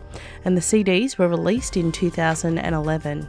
and 0.46 0.56
the 0.56 0.62
CDs 0.62 1.17
were 1.17 1.28
released 1.28 1.78
in 1.78 1.91
2011. 1.91 3.28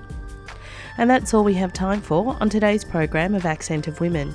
And 0.98 1.10
that's 1.10 1.32
all 1.32 1.44
we 1.44 1.54
have 1.54 1.72
time 1.72 2.02
for 2.02 2.36
on 2.40 2.50
today's 2.50 2.84
program 2.84 3.34
of 3.34 3.46
Accent 3.46 3.88
of 3.88 4.00
Women. 4.00 4.34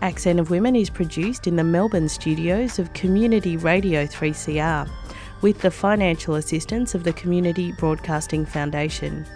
Accent 0.00 0.38
of 0.38 0.50
Women 0.50 0.76
is 0.76 0.90
produced 0.90 1.46
in 1.46 1.56
the 1.56 1.64
Melbourne 1.64 2.08
studios 2.08 2.78
of 2.78 2.92
Community 2.92 3.56
Radio 3.56 4.06
3CR 4.06 4.88
with 5.42 5.60
the 5.60 5.70
financial 5.70 6.36
assistance 6.36 6.94
of 6.94 7.04
the 7.04 7.12
Community 7.12 7.72
Broadcasting 7.72 8.46
Foundation. 8.46 9.26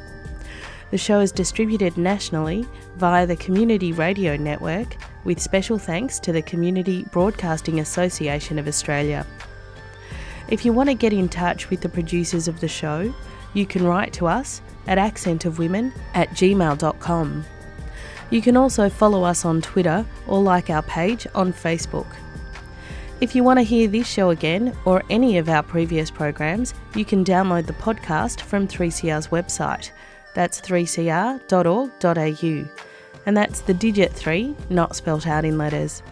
The 0.90 0.98
show 0.98 1.20
is 1.20 1.32
distributed 1.32 1.98
nationally 1.98 2.64
via 2.96 3.26
the 3.26 3.36
Community 3.36 3.92
Radio 3.92 4.36
Network, 4.36 4.96
with 5.24 5.40
special 5.40 5.78
thanks 5.78 6.20
to 6.20 6.32
the 6.32 6.42
Community 6.42 7.04
Broadcasting 7.10 7.80
Association 7.80 8.58
of 8.58 8.68
Australia. 8.68 9.26
If 10.48 10.64
you 10.64 10.72
want 10.72 10.88
to 10.88 10.94
get 10.94 11.12
in 11.12 11.28
touch 11.28 11.70
with 11.70 11.80
the 11.80 11.88
producers 11.88 12.46
of 12.46 12.60
the 12.60 12.68
show, 12.68 13.12
you 13.52 13.66
can 13.66 13.84
write 13.84 14.12
to 14.14 14.28
us 14.28 14.62
at 14.86 14.98
accentofwomen 14.98 15.92
at 16.14 16.30
gmail.com. 16.30 17.44
You 18.30 18.42
can 18.42 18.56
also 18.56 18.88
follow 18.88 19.24
us 19.24 19.44
on 19.44 19.60
Twitter 19.60 20.06
or 20.28 20.40
like 20.40 20.70
our 20.70 20.82
page 20.82 21.26
on 21.34 21.52
Facebook. 21.52 22.06
If 23.18 23.34
you 23.34 23.42
want 23.42 23.58
to 23.58 23.62
hear 23.62 23.88
this 23.88 24.06
show 24.06 24.28
again 24.28 24.76
or 24.84 25.02
any 25.08 25.38
of 25.38 25.48
our 25.48 25.62
previous 25.62 26.10
programs, 26.10 26.74
you 26.94 27.06
can 27.06 27.24
download 27.24 27.66
the 27.66 27.72
podcast 27.72 28.42
from 28.42 28.68
3CR's 28.68 29.28
website. 29.28 29.90
That's 30.34 30.60
3cr.org.au. 30.60 32.68
And 33.24 33.36
that's 33.36 33.60
the 33.60 33.72
digit 33.72 34.12
3, 34.12 34.54
not 34.68 34.94
spelt 34.94 35.26
out 35.26 35.46
in 35.46 35.56
letters. 35.56 36.02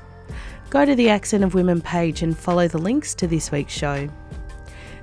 Go 0.70 0.86
to 0.86 0.94
the 0.94 1.10
Accent 1.10 1.44
of 1.44 1.52
Women 1.52 1.82
page 1.82 2.22
and 2.22 2.34
follow 2.36 2.68
the 2.68 2.78
links 2.78 3.14
to 3.16 3.26
this 3.26 3.52
week's 3.52 3.74
show. 3.74 4.08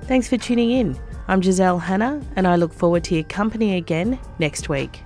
Thanks 0.02 0.28
for 0.28 0.36
tuning 0.36 0.72
in. 0.72 0.98
I'm 1.28 1.40
Giselle 1.40 1.78
Hanna, 1.78 2.20
and 2.34 2.48
I 2.48 2.56
look 2.56 2.72
forward 2.72 3.04
to 3.04 3.14
your 3.14 3.22
company 3.24 3.76
again 3.76 4.18
next 4.40 4.68
week. 4.68 5.04